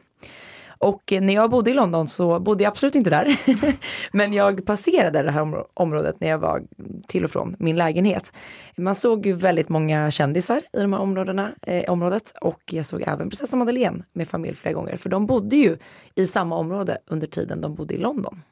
[0.83, 3.37] Och eh, när jag bodde i London så bodde jag absolut inte där.
[4.17, 6.63] Men jag passerade det här områ- området när jag var
[7.09, 8.33] till och från min lägenhet.
[8.77, 13.03] Man såg ju väldigt många kändisar i de här områdena, eh, området och jag såg
[13.03, 14.97] även prinsessan Madeleine med familj flera gånger.
[14.97, 15.77] För de bodde ju
[16.15, 18.43] i samma område under tiden de bodde i London.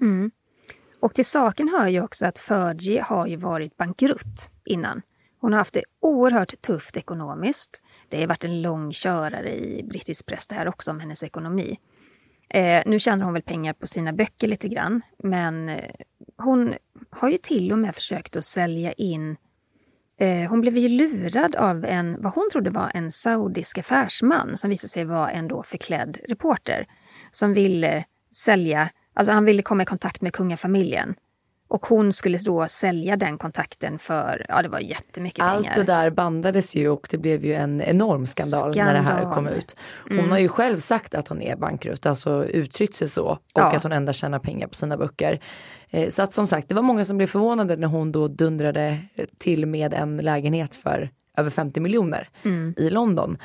[1.01, 5.03] Och till saken hör ju också att Fergie har ju varit bankrutt innan.
[5.41, 7.83] Hon har haft det oerhört tufft ekonomiskt.
[8.09, 11.79] Det har varit en lång körare i brittisk press det här också om hennes ekonomi.
[12.51, 15.91] Eh, nu tjänar hon väl pengar på sina böcker lite grann, men eh,
[16.37, 16.75] hon
[17.11, 19.37] har ju till och med försökt att sälja in
[20.21, 24.71] Eh, hon blev ju lurad av en, vad hon trodde var en saudisk affärsman som
[24.71, 26.87] visade sig vara en då förklädd reporter
[27.31, 31.15] som ville sälja, alltså han ville komma i kontakt med kungafamiljen.
[31.71, 35.77] Och hon skulle då sälja den kontakten för, ja det var jättemycket Allt pengar.
[35.77, 39.35] det där bandades ju och det blev ju en enorm skandal, när det här Skandal.
[39.35, 39.77] kom ut.
[40.09, 43.77] Hon har ju själv sagt att hon är bankrutt, alltså uttryckt sig så och Ja.
[43.77, 45.41] att hon endast tjänar pengar på sina böcker.
[45.91, 48.99] Eh, Så att som sagt, det var många som blev förvånade när hon då dundrade
[49.39, 52.29] till med en lägenhet för över 50 miljoner
[52.77, 53.39] i London.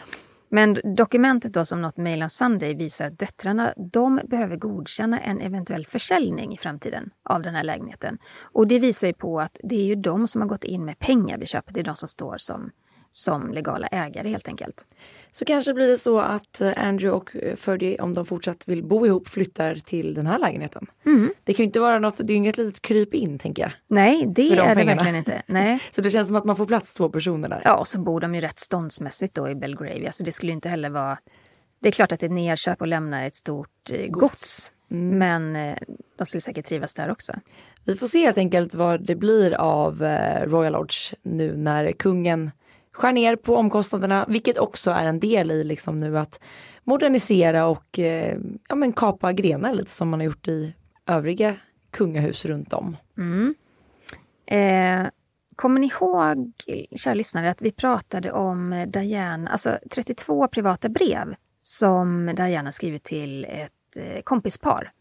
[0.56, 5.42] Men dokumentet då som något Mail on Sunday visar att döttrarna de behöver godkänna en
[5.42, 8.18] eventuell försäljning i framtiden av den här lägenheten.
[8.42, 11.00] Och det visar ju på att det är ju de som har gått in med
[11.00, 11.74] pengar vid köpet.
[11.74, 12.72] Det är de som står som,
[13.16, 14.86] som legala ägare helt enkelt.
[15.32, 18.84] Så kanske blir det så att eh, Andrew och eh, Fergie, om de fortsatt vill
[18.84, 20.88] bo ihop, flyttar till den här lägenheten.
[21.44, 23.72] Det kan ju inte vara något, det är ju inget litet kryp in tänker jag.
[23.88, 25.42] Nej, det de är det verkligen inte.
[25.46, 25.80] Nej.
[25.92, 27.62] Så det känns som att man får plats två personer där.
[27.66, 30.54] Ja, och så bor de ju rätt ståndsmässigt då i Belgravia, så det skulle ju
[30.54, 31.18] inte heller vara...
[31.80, 35.78] Det är klart att ett nerköp och lämna ett stort eh, gods, men eh,
[36.18, 37.34] de skulle säkert trivas där också.
[37.86, 40.04] Vi får se helt enkelt vad det blir av
[40.46, 42.52] Royal Lodge nu när kungen
[42.94, 46.40] skär ner på omkostnaderna, vilket också är en del i liksom nu att
[46.84, 48.38] modernisera och eh,
[48.70, 50.74] ja, men kapa grenar lite som man har gjort i
[51.06, 51.56] övriga
[51.92, 52.98] kungahus runt om.
[53.18, 53.56] Mm.
[54.46, 55.10] Eh,
[55.56, 56.54] kommer ni ihåg,
[56.96, 63.46] kära lyssnare, att vi pratade om Diana, alltså 32 privata brev som Diana skrivit till
[63.46, 64.92] ett eh, kompispar.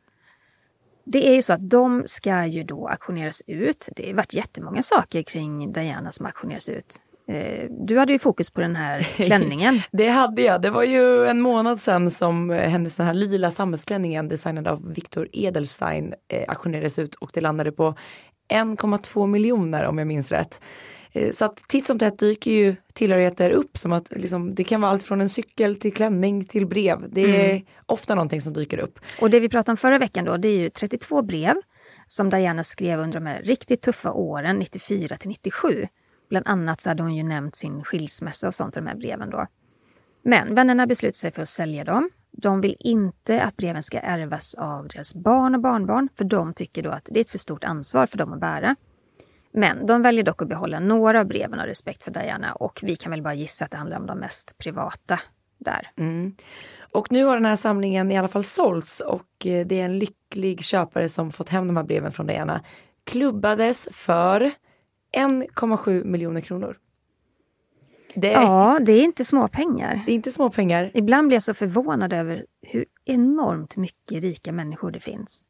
[1.04, 3.88] Det är ju så att de ska ju då auktioneras ut.
[3.96, 7.00] Det har varit jättemånga saker kring Diana som auktioneras ut.
[7.28, 9.80] Eh, du hade ju fokus på den här klänningen.
[9.92, 10.62] Det hade jag.
[10.62, 14.92] Det var ju en månad sedan som eh, hennes den här lila sammetsklänningen designad av
[14.92, 17.94] Victor Edelstein eh, auktionerades ut och det landade på
[18.52, 20.60] 1,2 miljoner om jag minns rätt.
[21.12, 24.80] Eh, Så att titt som tätt dyker ju tillhörigheter upp som att liksom, det kan
[24.80, 26.98] vara allt från en cykel till klänning till brev.
[27.12, 28.98] Det är ofta någonting som dyker upp.
[29.20, 31.54] Och det vi pratade om förra veckan då, det är ju 32 brev
[32.06, 35.86] som Diana skrev under de här riktigt tuffa åren, 94 till 97.
[36.32, 39.30] Bland annat så hade hon ju nämnt sin skilsmässa och sånt i de här breven
[39.30, 39.46] då.
[40.22, 42.10] Men vännerna beslutar sig för att sälja dem.
[42.30, 46.82] De vill inte att breven ska ärvas av deras barn och barnbarn, för de tycker
[46.82, 48.76] då att det är ett för stort ansvar för dem att bära.
[49.52, 52.96] Men de väljer dock att behålla några av breven av respekt för Diana och vi
[52.96, 55.20] kan väl bara gissa att det handlar om de mest privata
[55.58, 55.90] där.
[55.96, 56.34] Mm.
[56.92, 59.98] Och nu har den här samlingen i alla fall sålts och eh, det är en
[59.98, 62.60] lycklig köpare som fått hem de här breven från Diana.
[63.04, 64.52] Klubbades för
[65.16, 66.78] 1,7 miljoner kronor.
[68.14, 70.02] Det är, Ja, det är inte små pengar.
[70.06, 70.90] det är inte små pengar.
[70.94, 75.46] Ibland blir jag så förvånad över hur enormt mycket rika människor det finns.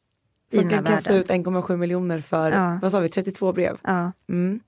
[0.53, 2.79] Som kan kasta ut 1,7 miljoner för, Ja.
[2.81, 3.77] vad sa vi, 32 brev.
[3.83, 4.11] Ja.
[4.29, 4.59] Mm.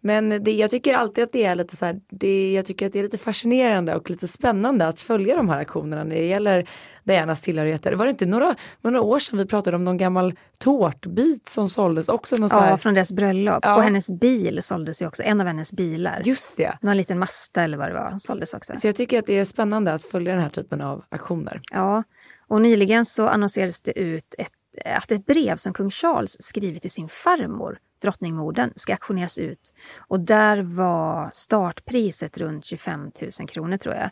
[0.00, 2.92] Men det, jag tycker alltid att det är lite så här, det, jag tycker att
[2.92, 6.68] det är lite fascinerande och lite spännande att följa de här aktionerna när det gäller
[7.06, 7.92] Dianas tillhörigheter.
[7.92, 12.08] Var det inte några, några år sedan vi pratade om någon gammal tårtbit som såldes
[12.08, 12.36] också?
[12.36, 13.58] Någon ja, här, från deras bröllop.
[13.62, 13.76] Ja.
[13.76, 15.22] Och hennes bil såldes ju också.
[15.22, 16.22] En av hennes bilar.
[16.24, 16.78] just det.
[16.80, 18.72] Någon liten Mazda eller vad det var såldes också.
[18.76, 21.60] Så jag tycker att det är spännande att följa den här typen av aktioner.
[21.72, 22.02] Ja,
[22.48, 24.52] och nyligen så annonserades det ut ett,
[24.84, 29.74] att ett brev som kung Charles skrivit till sin farmor, drottningmodern, ska auktioneras ut.
[29.98, 34.10] Och där var startpriset runt 25 000 kronor tror jag.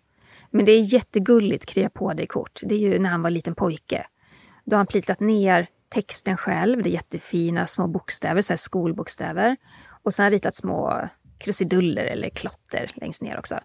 [0.56, 2.60] Men det är jättegulligt, krya på dig kort.
[2.64, 4.06] Det är ju när han var liten pojke.
[4.64, 9.56] Då har han plitat ner texten själv, det är jättefina små bokstäver, så skolbokstäver.
[10.02, 13.60] Och sen har han ritat små krusiduller eller klotter längst ner också.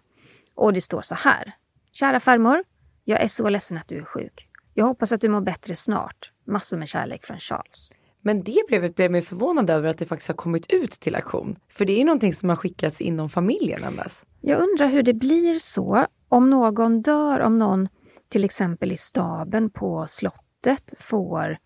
[0.54, 1.52] Och det står så här.
[1.92, 2.64] Kära farmor,
[3.04, 4.48] jag är så ledsen att du är sjuk.
[4.74, 6.32] Jag hoppas att du mår bättre snart.
[6.46, 7.92] Massor med kärlek från Charles.
[8.22, 11.56] Men det brevet blev mig förvånad över att det faktiskt har kommit ut till auktion.
[11.68, 14.26] För det är ju någonting som har skickats inom familjen endast.
[14.40, 17.88] Jag undrar hur det blir så om någon dör, om någon
[18.28, 21.58] till exempel i staben på slottet får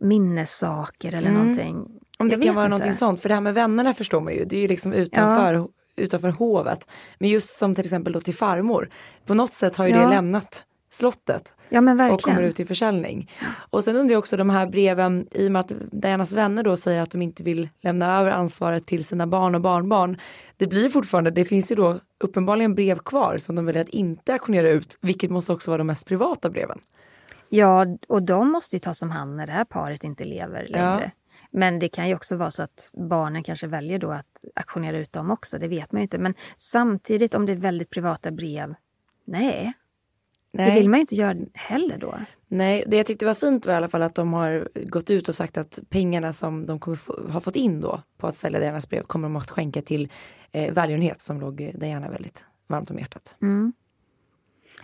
[0.00, 1.40] minnessaker eller Mm.
[1.42, 1.76] någonting.
[2.18, 2.70] Om det Jag kan vara inte.
[2.70, 5.68] någonting sånt, för det här med vännerna förstår man ju, det är ju liksom utanför,
[5.96, 6.88] utanför hovet.
[7.18, 8.88] Men just som till exempel då till farmor,
[9.26, 10.00] på något sätt har ju Ja.
[10.00, 10.64] det lämnat
[10.96, 12.36] slottet Ja men och verkligen.
[12.36, 13.30] kommer ut till försäljning.
[13.70, 16.76] Och sen undrar jag också de här breven, i och med att Dianas vänner då
[16.76, 20.20] säger att de inte vill lämna över ansvaret till sina barn och barnbarn.
[20.56, 24.32] Det blir fortfarande, det finns ju då uppenbarligen brev kvar som de väljer att inte
[24.32, 26.78] auktionera ut, vilket måste också vara de mest privata breven.
[27.48, 31.10] Ja, och de måste ju tas om hand när det här paret inte lever längre.
[31.50, 35.12] Men det kan ju också vara så att barnen kanske väljer då att auktionera ut
[35.12, 36.18] dem också, det vet man ju inte.
[36.18, 38.74] Men samtidigt om det är väldigt privata brev,
[39.24, 39.72] nej,
[40.56, 40.70] Nej.
[40.70, 42.18] det vill man ju inte göra heller då.
[42.48, 45.28] Nej, det jag tyckte var fint var i alla fall att de har gått ut
[45.28, 48.60] och sagt att pengarna som de kommer få, har fått in då på att sälja
[48.60, 50.08] Dianas brev kommer de att skänka till
[50.52, 53.36] eh, välgörenhet som låg Diana väldigt varmt om hjärtat.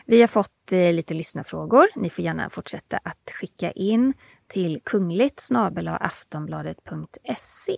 [0.06, 1.87] Vi har fått eh, lite lyssnarfrågor.
[1.96, 4.14] Ni får gärna fortsätta att skicka in
[4.46, 5.48] till kungligt
[6.00, 7.76] aftonbladet.se.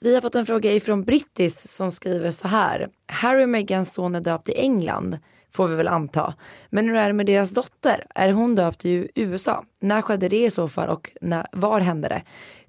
[0.00, 2.88] Vi har fått en fråga ifrån Brittis som skriver så här.
[3.06, 5.18] Harry och Megans son är döpt i England,
[5.52, 6.34] får vi väl anta.
[6.70, 8.06] Men hur är det med deras dotter?
[8.14, 9.64] Är hon döpt i USA?
[9.80, 12.22] När skedde det i så fall och när, var hände det?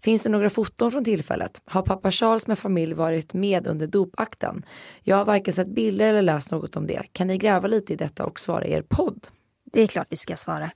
[0.04, 1.62] Finns det några foton från tillfället?
[1.66, 4.66] Har pappa Charles med familj varit med under dopakten?
[5.04, 7.02] Jag har varken sett bilder eller läst något om det.
[7.12, 9.28] Kan ni gräva lite i detta och svara i er podd?
[9.74, 10.72] Det är klart vi ska svara.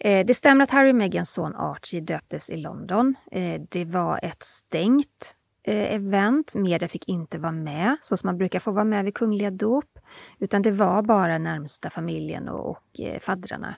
[0.00, 3.14] Eh, det stämmer att Harry och Megans son Archie döptes i London.
[3.32, 6.54] Eh, det var ett stängt eh, event.
[6.54, 9.95] Media fick inte vara med, så som man brukar få vara med vid kungliga dop.
[10.38, 13.76] Utan det var bara närmsta familjen och, och eh, faddrarna.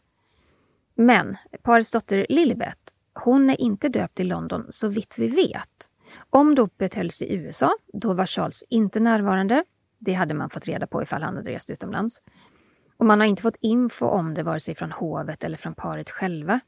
[0.95, 2.79] Men parets dotter Lilibet,
[3.15, 5.91] hon är inte döpt i London så vitt vi vet.
[6.31, 9.65] Om dopet hölls i USA, då var Charles inte närvarande.
[9.99, 12.23] Det hade man fått reda på ifall han hade rest utomlands.
[12.97, 16.11] Och man har inte fått info om det vare sig från hovet eller från paret
[16.11, 16.61] själva.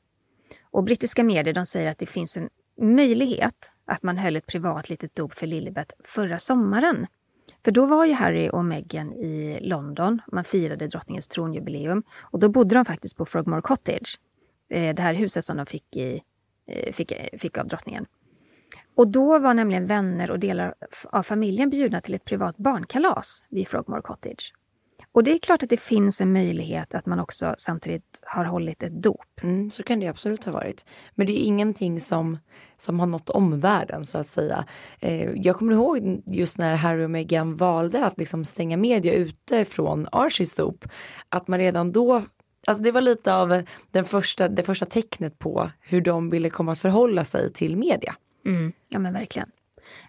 [0.62, 2.48] Och brittiska medier de säger att det finns en
[2.80, 7.06] möjlighet att man höll ett privat litet dop för Lilibet förra sommaren.
[7.64, 10.20] För då var ju Harry och Meghan i London.
[10.32, 12.02] Man firade drottningens tronjubileum.
[12.20, 14.18] Och då bodde de faktiskt på Frogmore Cottage.
[14.70, 16.22] Eh, det här huset som de fick, i,
[16.66, 18.06] eh, fick, fick av drottningen.
[18.94, 23.68] Och då var nämligen vänner och delar av familjen bjudna till ett privat barnkalas vid
[23.68, 24.54] Frogmore Cottage.
[25.12, 28.82] Och det är klart att det finns en möjlighet att man också samtidigt har hållit
[28.82, 29.42] ett dop.
[29.42, 30.84] Mm, så kan det absolut ha varit.
[31.14, 32.38] Men det är ingenting som,
[32.76, 34.64] som har nått omvärlden så att säga.
[35.00, 39.64] Eh, jag kommer ihåg just när Harry och Meghan valde att liksom stänga media ute
[39.64, 40.84] från Archies dop.
[41.28, 42.22] Att man redan då,
[42.66, 46.72] alltså det var lite av den första, det första tecknet på hur de ville komma
[46.72, 48.16] att förhålla sig till media.
[48.88, 49.50] Ja men verkligen.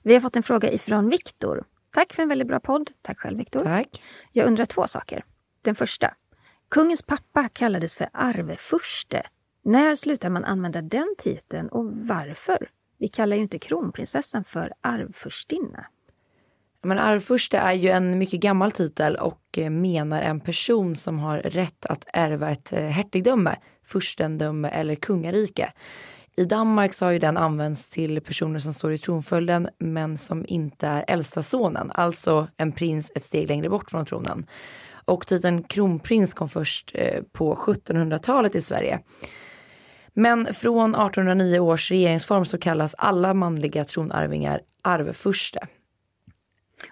[0.03, 1.63] Vi har fått en fråga ifrån Viktor.
[1.93, 2.91] Tack för en väldigt bra podd.
[3.01, 3.63] Tack själv Viktor.
[3.63, 4.03] Tack.
[4.31, 5.25] Jag undrar två saker.
[5.61, 6.13] Den första.
[6.69, 9.23] Kungens pappa kallades för arvfurste.
[9.63, 12.69] När slutar man använda den titeln och varför?
[12.97, 15.85] Vi kallar ju inte kronprinsessan för arvfurstinna.
[16.83, 21.37] Men arvfurste är ju en mycket gammal titel och eh, menar en person som har
[21.37, 25.73] rätt att ärva ett eh, hertigdöme, furstendöme eller kungarike.
[26.35, 30.45] I Danmark så har ju den använts till personer som står i tronföljden men som
[30.47, 34.45] inte är äldsta sonen, alltså en prins ett steg längre bort från tronen.
[35.05, 38.99] Och titeln kronprins kom först eh, på 1700-talet i Sverige.
[40.13, 45.67] Men från 1809 års regeringsform så kallas alla manliga tronarvingar arvfurste.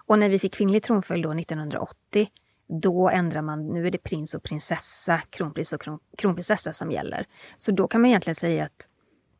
[0.05, 2.27] Och när vi fick kvinnlig tronföljd då 1980,
[2.81, 7.25] då ändrar man, nu är det prins och prinsessa, kronprins och kron, kronprinsessa som gäller.
[7.57, 8.87] Så då kan man egentligen säga att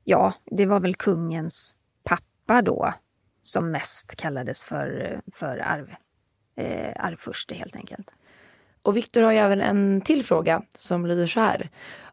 [0.10, 2.94] ja, det var väl kungens pappa då
[3.42, 5.96] som mest kallades för, för arv,
[6.56, 8.12] eh, arvfurste helt enkelt.
[8.82, 11.70] Och Viktor har ju även en till fråga som lyder så här.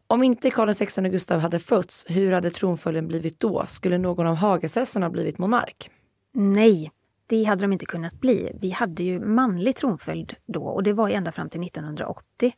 [0.07, 3.65] Om inte Karl XVI Gustav hade fötts, hur hade tronföljden blivit då?
[3.67, 5.91] Skulle någon av Hagasessorna blivit monark?
[6.33, 6.91] Nej,
[7.27, 8.51] det hade de inte kunnat bli.
[8.61, 12.53] Vi hade ju manlig tronföljd då och det var ända fram till 1980.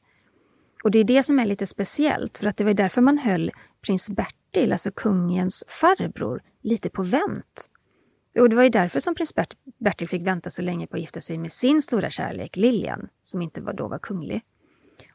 [0.84, 3.52] Och det är det som är lite speciellt, för att det var därför man höll
[3.82, 4.10] prins
[4.52, 7.70] Bertil, alltså kungens farbror, lite på vänt.
[8.40, 11.02] Och det var ju därför som prins Bert Bertil fick vänta så länge på att
[11.02, 14.42] gifta sig med sin stora kärlek Lilian, som inte var, då var kunglig.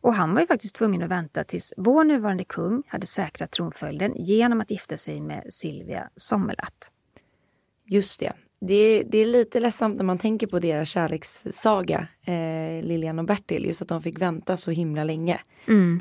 [0.01, 4.13] Och han var ju faktiskt tvungen att vänta tills vår nuvarande kung hade säkrat tronföljden
[4.17, 6.91] genom att gifta sig med Silvia Sommerlath.
[7.87, 8.33] Just det.
[8.61, 13.25] Det är, det är lite ledsamt när man tänker på deras kärlekssaga, eh, Lilian och
[13.25, 15.41] Bertil, just att de fick vänta så himla länge.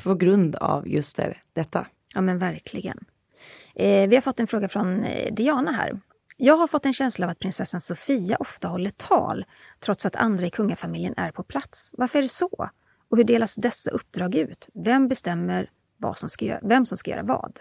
[0.04, 1.86] På grund av just det, detta.
[2.14, 3.04] Ja men verkligen.
[3.74, 6.00] Eh, vi har fått en fråga från eh, Diana här.
[6.36, 9.44] Jag har fått en känsla av att prinsessan Sofia ofta håller tal
[9.80, 11.90] trots att andra i kungafamiljen är på plats.
[11.98, 12.68] Varför är det så?
[13.08, 14.68] Och hur delas dessa uppdrag ut?
[14.74, 17.60] Vem bestämmer vad som ska göra, vem som ska göra vad?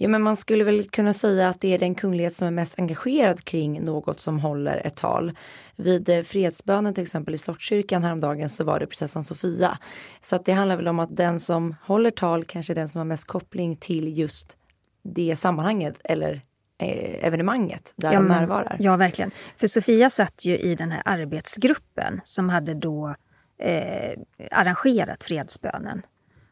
[0.00, 2.78] Ja, men man skulle väl kunna säga att det är den kunglighet som är mest
[2.78, 5.32] engagerad kring något som håller ett tal.
[5.76, 9.78] Vid eh, fredsbönen till exempel i Slottskyrkan häromdagen så var det prinsessan Sofia.
[10.20, 13.00] Så att det handlar väl om att den som håller tal kanske är den som
[13.00, 14.56] har mest koppling till just
[15.02, 16.42] det sammanhanget eller
[16.78, 18.76] eh, evenemanget där ja, de närvarar.
[18.80, 19.30] Ja, verkligen.
[19.56, 23.14] För Sofia satt ju i den här arbetsgruppen som hade då
[23.58, 24.18] eh,
[24.50, 26.02] arrangerat fredsbönen.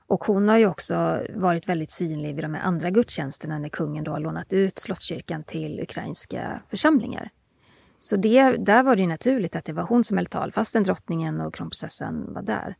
[0.08, 4.04] Och hon har ju också varit väldigt synlig vid de här andra gudstjänsterna när kungen
[4.04, 7.30] då har lånat ut Slottskyrkan till ukrainska församlingar.
[7.98, 10.82] Så det, där var det ju naturligt att det var hon som höll tal fastän
[10.82, 12.76] drottningen och kronprinsessan var där.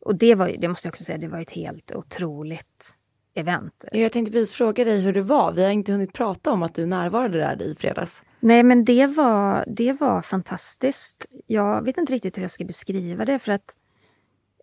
[0.00, 2.94] Och det var det måste jag också säga, det var ett helt otroligt
[3.34, 3.84] event.
[3.92, 5.52] Jag tänkte precis fråga dig hur det var.
[5.52, 8.22] Vi har inte hunnit prata om att du närvarade där i fredags.
[8.40, 11.26] Nej, men det var, det var fantastiskt.
[11.46, 13.76] Jag vet inte riktigt hur jag ska beskriva det för att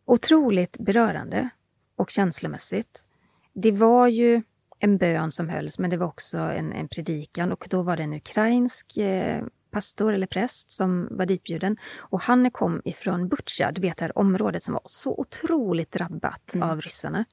[0.05, 1.49] otroligt berörande
[1.95, 3.05] och känslomässigt.
[3.53, 4.41] Det var ju
[4.79, 8.03] en bön som hölls, men det var också en, en predikan och då var det
[8.03, 11.77] en ukrainsk eh, pastor eller präst som var ditbjuden.
[11.97, 16.55] Och han kom ifrån Butja, du vet det här området som var så otroligt drabbat
[16.61, 17.25] av ryssarna.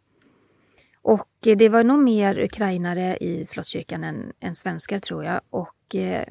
[1.05, 5.41] Och eh, det var nog mer ukrainare i Slottskyrkan än, än svenskar tror jag.
[5.51, 6.25] Och eh,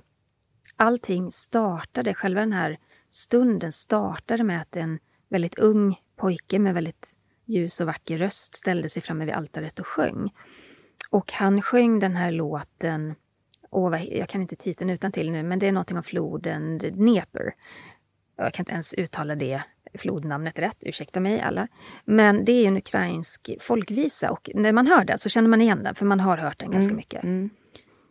[0.76, 4.99] allting startade, själva den här stunden startade med att en
[5.30, 7.13] väldigt ung pojke med väldigt
[7.45, 10.30] ljus och vacker röst ställde sig framme vid altaret och sjöng.
[11.09, 13.15] Och han sjöng den här låten,
[13.69, 16.78] åh, vad- jag kan inte titeln utan till nu, men det är någonting om floden
[16.78, 17.49] Dnepr.
[18.36, 19.63] Jag kan inte ens uttala det
[19.98, 21.68] flodnamnet rätt, ursäkta mig alla.
[22.06, 25.84] Men det är en ukrainsk folkvisa och när man hör den så känner man igen
[25.84, 27.24] den, för man har hört den ganska mycket.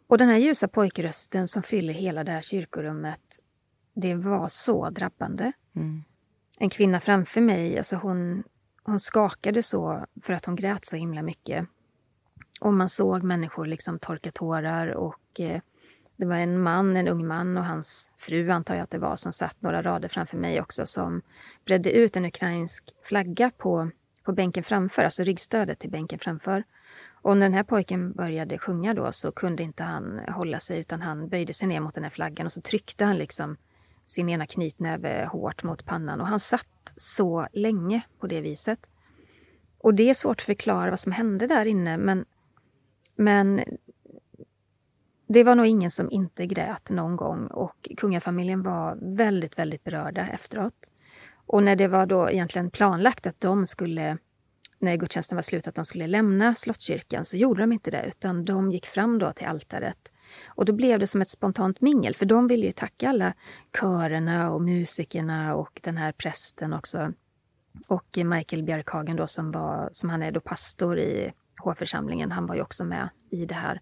[0.06, 3.20] Och den här ljusa pojkrösten som fyller hela det här kyrkorummet,
[3.94, 5.52] det var så drabbande.
[6.58, 8.42] En kvinna framför mig, alltså hon,
[8.82, 11.66] hon skakade så för att hon grät så himla mycket.
[12.60, 15.60] Och man såg människor liksom torka tårar och eh,
[16.22, 19.16] det var en man, en ung man och hans fru antar jag att det var,
[19.16, 21.22] som satt några rader framför mig också som
[21.64, 23.90] bredde ut en ukrainsk flagga på,
[24.22, 26.64] på bänken framför, alltså ryggstödet till bänken framför.
[27.22, 31.02] Och när den här pojken började sjunga då så kunde inte han hålla sig utan
[31.02, 33.56] han böjde sig ner mot den här flaggan och så tryckte han liksom
[34.04, 38.78] sin ena knytnäve hårt mot pannan och han satt så länge på det viset.
[39.78, 42.24] Och det är svårt att förklara vad som hände där inne men,
[43.16, 43.60] men
[45.26, 50.28] det var nog ingen som inte grät någon gång och kungafamiljen var väldigt, väldigt berörda
[50.28, 50.90] efteråt.
[51.46, 54.18] Och när det var då egentligen planlagt att de skulle,
[54.78, 58.44] när gudstjänsten var slut, att de skulle lämna Slottskyrkan så gjorde de inte det utan
[58.44, 60.12] de gick fram då till altaret.
[60.46, 63.34] Och då blev det som ett spontant mingel för de ville ju tacka alla
[63.80, 67.12] körerna och musikerna och den här prästen också.
[67.88, 72.54] Och Michael Björkhagen då som, var, som han är då pastor i hovförsamlingen, han var
[72.54, 73.80] ju också med i det här.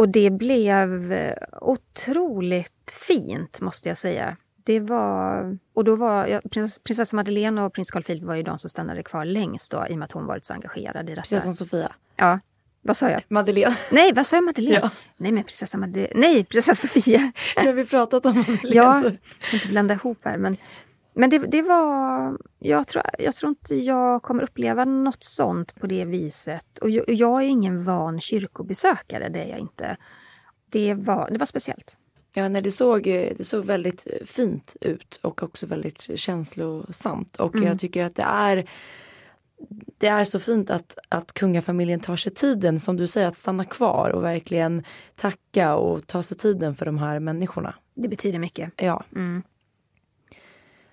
[0.00, 4.36] Och det blev eh, otroligt fint, måste jag säga.
[4.64, 5.58] Det var...
[5.74, 8.70] Och då var ja, prins, prinsessa Madeleine och prins Carl Philip var ju de som
[8.70, 11.22] stannade kvar längst då, i och med att hon varit så engagerad i detta.
[11.22, 11.92] Prinsessan Sofia.
[12.16, 12.40] Ja.
[12.82, 13.22] Vad sa jag?
[13.28, 13.76] Madeleine.
[13.92, 14.80] Nej, vad sa jag Madeleine?
[14.82, 14.90] Ja.
[15.16, 16.20] Nej, men prinsessa Madeleine.
[16.20, 17.32] Nej, prinsessa Sofia.
[17.56, 18.76] Nu har vi pratat om Madeleine.
[18.76, 19.02] Ja,
[19.52, 20.36] inte blanda ihop här.
[20.36, 20.56] Men,
[21.14, 22.38] men det, det var...
[22.58, 26.78] Jag tror, jag tror inte jag kommer uppleva något sånt på det viset.
[26.78, 29.96] Och jag, jag är ingen van kyrkobesökare, det är jag inte.
[30.70, 31.98] Det var, det var speciellt.
[32.34, 33.02] Ja, nej, det, såg,
[33.38, 37.36] det såg väldigt fint ut och också väldigt känslosamt.
[37.36, 38.68] Och jag tycker att det är
[39.98, 43.64] det är så fint att, att kungafamiljen tar sig tiden, som du säger, att stanna
[43.64, 44.84] kvar och verkligen
[45.14, 47.74] tacka och ta sig tiden för de här människorna.
[47.94, 48.72] Det betyder mycket.
[48.76, 49.04] Ja.
[49.14, 49.42] Mm.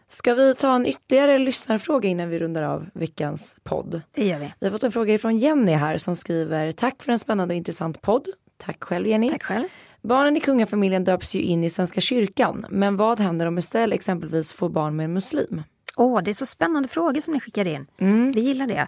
[0.10, 4.01] Ska vi ta en ytterligare lyssnarfråga innan vi rundar av veckans podd?
[4.12, 4.53] Det gör vi.
[4.60, 7.58] Vi har fått en fråga från Jenny här som skriver Tack för en spännande och
[7.58, 8.28] intressant podd.
[8.58, 9.30] Tack själv Jenny.
[9.30, 9.68] Tack själv.
[10.01, 12.66] Barnen i kungafamiljen döps ju in i Svenska kyrkan.
[12.70, 15.64] Men vad händer om Estelle exempelvis får barn med en muslim?
[15.97, 17.88] Åh, det är så spännande frågor som ni skickar in.
[17.97, 18.32] Mm.
[18.32, 18.88] Vi gillar det.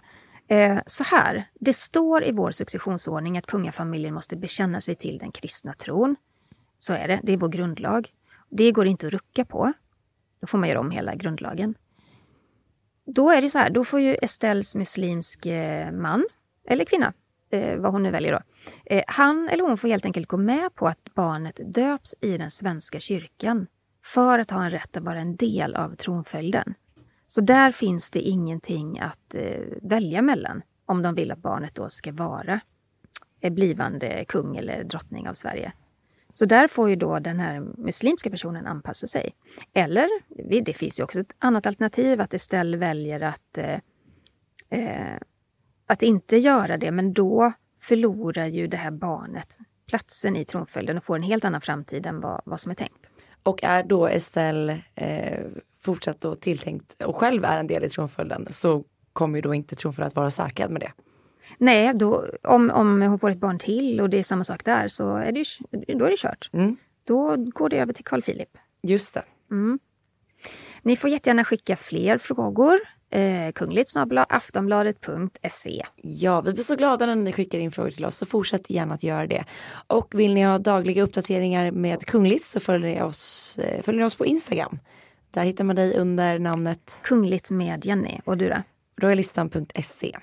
[0.56, 5.32] Eh, så här, det står i vår successionsordning att kungafamiljen måste bekänna sig till den
[5.32, 6.16] kristna tron.
[6.76, 8.08] Så är det, det är vår grundlag.
[8.50, 9.72] Det går inte att rucka på.
[10.40, 11.74] Då får man göra om hela grundlagen.
[13.06, 16.26] Då är det så här, då får ju Estelles muslimske eh, man,
[16.68, 17.12] eller kvinna,
[17.50, 18.40] eh, vad hon nu väljer då.
[18.84, 22.50] Eh, han eller hon får helt enkelt gå med på att barnet döps i den
[22.50, 23.66] svenska kyrkan
[24.04, 26.74] för att ha en rätt att vara en del av tronföljden.
[27.26, 31.88] Så där finns det ingenting att eh, välja mellan om de vill att barnet då
[31.88, 32.60] ska vara
[33.40, 35.72] eh, blivande kung eller drottning av Sverige.
[36.32, 39.34] Så där får ju då den här muslimska personen anpassa sig.
[39.74, 40.08] Eller,
[40.62, 43.78] det finns ju också ett annat alternativ, att Estelle väljer att, eh,
[44.70, 45.18] eh,
[45.86, 51.04] att inte göra det, men då förlorar ju det här barnet platsen i tronföljden och
[51.04, 53.10] får en helt annan framtid än vad, vad som är tänkt.
[53.42, 55.46] Och är då Estelle eh,
[55.82, 59.76] fortsatt då tilltänkt och själv är en del i tronföljden så kommer ju då inte
[59.76, 60.92] tronföljden att vara säkrad med det.
[61.60, 64.88] Nej, då, om, om hon får ett barn till och det är samma sak där
[64.88, 65.44] så är det,
[65.94, 66.50] då är det kört.
[66.52, 66.76] Mm.
[67.04, 68.48] Då går det över till Carl Philip.
[68.82, 69.22] Just det.
[69.50, 69.78] Mm.
[70.82, 72.78] Ni får jättegärna skicka fler frågor.
[73.10, 73.88] Eh, kungligt
[74.28, 75.86] aftonbladet.se.
[75.96, 78.94] Ja, vi blir så glada när ni skickar in frågor till oss så fortsätt gärna
[78.94, 79.44] att göra det.
[79.86, 84.06] Och vill ni ha dagliga uppdateringar med Kungligt så följer ni oss, eh, följer ni
[84.06, 84.78] oss på Instagram.
[85.30, 88.20] Där hittar man dig under namnet Kungligt med Jenny.
[88.24, 88.62] Och du då?
[89.00, 90.16] royalistan.se.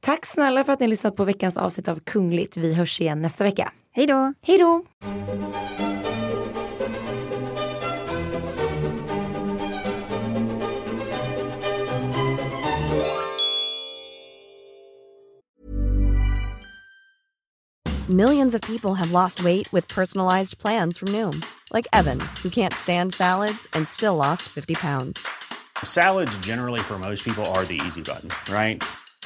[0.00, 2.56] Tack snälla för att ni har lyssnat på veckans avsnitt av Kungligt.
[2.56, 3.72] Vi hörs igen nästa vecka.
[3.92, 4.34] Hej då!
[4.42, 4.84] Hej då!
[18.08, 21.42] Millions of people have lost weight with personalized plans from Noom,
[21.72, 25.26] like Evan, who can't stand salads and still lost 50 pounds.
[25.84, 28.82] Salads, generally, for most people, are the easy button, right?